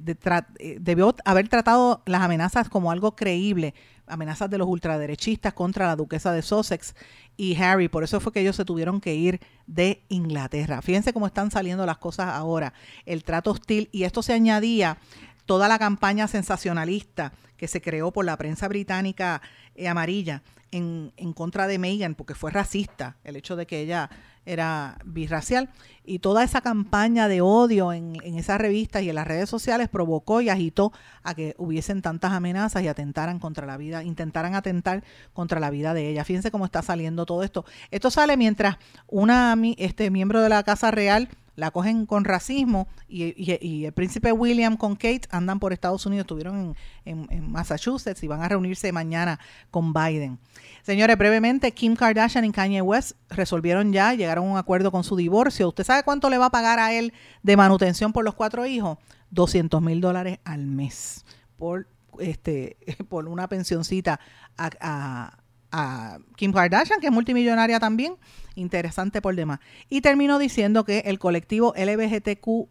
[0.59, 3.75] eh, debió haber tratado las amenazas como algo creíble
[4.07, 6.95] amenazas de los ultraderechistas contra la duquesa de Sussex
[7.37, 7.89] y Harry.
[7.89, 10.83] Por eso fue que ellos se tuvieron que ir de Inglaterra.
[10.83, 12.73] Fíjense cómo están saliendo las cosas ahora.
[13.07, 14.99] El trato hostil y esto se añadía
[15.47, 19.43] toda la campaña sensacionalista que se creó por la prensa británica
[19.75, 24.11] eh, amarilla en, en contra de Meghan porque fue racista el hecho de que ella
[24.47, 25.71] era birracial
[26.05, 29.89] y toda esa campaña de odio en, en esas revistas y en las redes sociales
[29.89, 30.93] provocó y agitó
[31.23, 35.95] a que hubiesen tantas amenazas y atentaran contra la vida, intentaran atentar contra la vida
[35.95, 36.25] de ella.
[36.25, 37.65] Fíjense cómo está saliendo todo esto.
[37.91, 38.77] Esto sale mientras
[39.09, 44.33] una este miembro de la Casa Real la cogen con racismo y, y- el príncipe
[44.33, 46.75] William con Kate andan por Estados Unidos, estuvieron
[47.05, 49.39] en, en- en Massachusetts y van a reunirse mañana
[49.71, 50.41] con Biden.
[50.83, 55.69] Señores, brevemente, Kim Kardashian y Kanye West resolvieron ya, un acuerdo con su divorcio.
[55.69, 57.13] ¿Usted sabe cuánto le va a pagar a él
[57.43, 58.99] de manutención por los cuatro hijos?
[59.31, 61.25] 200 mil dólares al mes
[61.57, 61.89] por
[62.21, 62.77] este
[63.09, 64.21] por una pensioncita
[64.57, 65.39] a, a-
[65.77, 68.15] a Kim Kardashian, que es multimillonaria también,
[68.55, 69.59] interesante por demás.
[69.89, 72.69] Y terminó diciendo que el colectivo LGBTQ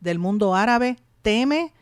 [0.00, 1.72] del mundo árabe teme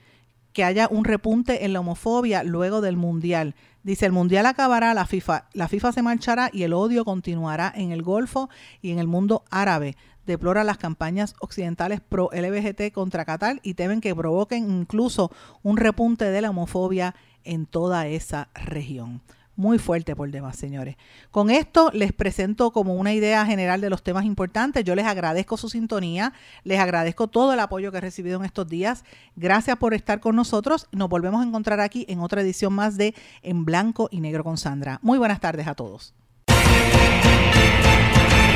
[0.53, 3.55] que haya un repunte en la homofobia luego del Mundial.
[3.83, 7.91] Dice, el Mundial acabará, la FIFA, la FIFA se marchará y el odio continuará en
[7.91, 8.49] el Golfo
[8.81, 9.97] y en el mundo árabe.
[10.25, 15.33] Deplora las campañas occidentales pro LBGT contra Qatar y temen que provoquen incluso
[15.65, 19.21] un repunte de la homofobia en toda esa región
[19.57, 20.97] muy fuerte por demás, señores.
[21.31, 24.85] Con esto les presento como una idea general de los temas importantes.
[24.85, 26.33] Yo les agradezco su sintonía,
[26.65, 29.05] les agradezco todo el apoyo que he recibido en estos días.
[29.37, 30.89] Gracias por estar con nosotros.
[30.93, 34.57] Nos volvemos a encontrar aquí en otra edición más de En Blanco y Negro con
[34.57, 34.99] Sandra.
[35.03, 36.15] Muy buenas tardes a todos.